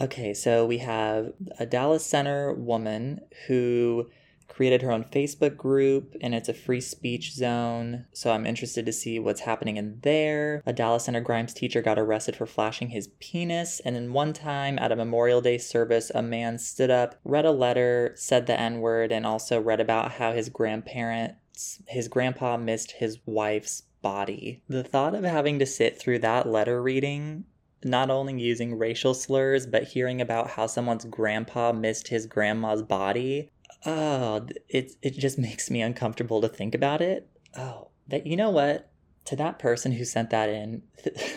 Okay, 0.00 0.32
so 0.32 0.64
we 0.64 0.78
have 0.78 1.32
a 1.58 1.66
Dallas 1.66 2.06
Center 2.06 2.54
woman 2.54 3.20
who 3.46 4.08
created 4.48 4.82
her 4.82 4.90
own 4.90 5.04
Facebook 5.04 5.56
group 5.56 6.16
and 6.20 6.34
it's 6.34 6.48
a 6.48 6.54
free 6.54 6.80
speech 6.80 7.32
zone. 7.32 8.06
So 8.12 8.32
I'm 8.32 8.46
interested 8.46 8.84
to 8.86 8.92
see 8.92 9.18
what's 9.18 9.42
happening 9.42 9.76
in 9.76 10.00
there. 10.02 10.62
A 10.66 10.72
Dallas 10.72 11.04
Center 11.04 11.20
Grimes 11.20 11.54
teacher 11.54 11.82
got 11.82 11.98
arrested 11.98 12.34
for 12.34 12.46
flashing 12.46 12.88
his 12.88 13.08
penis. 13.20 13.80
And 13.80 13.94
then 13.94 14.12
one 14.12 14.32
time 14.32 14.78
at 14.78 14.90
a 14.90 14.96
Memorial 14.96 15.40
Day 15.40 15.58
service, 15.58 16.10
a 16.14 16.22
man 16.22 16.58
stood 16.58 16.90
up, 16.90 17.16
read 17.24 17.44
a 17.44 17.52
letter, 17.52 18.12
said 18.16 18.46
the 18.46 18.58
N 18.58 18.80
word, 18.80 19.12
and 19.12 19.24
also 19.24 19.60
read 19.60 19.80
about 19.80 20.12
how 20.12 20.32
his 20.32 20.48
grandparents, 20.48 21.82
his 21.86 22.08
grandpa 22.08 22.56
missed 22.56 22.92
his 22.92 23.18
wife's 23.26 23.84
body. 24.02 24.62
The 24.68 24.82
thought 24.82 25.14
of 25.14 25.24
having 25.24 25.58
to 25.58 25.66
sit 25.66 25.98
through 25.98 26.20
that 26.20 26.48
letter 26.48 26.82
reading 26.82 27.44
not 27.84 28.10
only 28.10 28.40
using 28.40 28.78
racial 28.78 29.14
slurs, 29.14 29.66
but 29.66 29.84
hearing 29.84 30.20
about 30.20 30.50
how 30.50 30.66
someone's 30.66 31.04
grandpa 31.04 31.72
missed 31.72 32.08
his 32.08 32.26
grandma's 32.26 32.82
body. 32.82 33.50
Oh, 33.86 34.46
it, 34.68 34.92
it 35.02 35.14
just 35.18 35.38
makes 35.48 35.70
me 35.70 35.82
uncomfortable 35.82 36.40
to 36.40 36.48
think 36.48 36.74
about 36.74 37.00
it. 37.00 37.28
Oh, 37.56 37.88
that 38.08 38.26
you 38.26 38.36
know 38.36 38.50
what? 38.50 38.90
To 39.26 39.36
that 39.36 39.58
person 39.58 39.92
who 39.92 40.04
sent 40.04 40.30
that 40.30 40.48
in, 40.48 40.82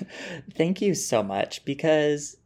thank 0.53 0.81
you 0.81 0.95
so 0.95 1.21
much 1.21 1.63
because 1.65 2.37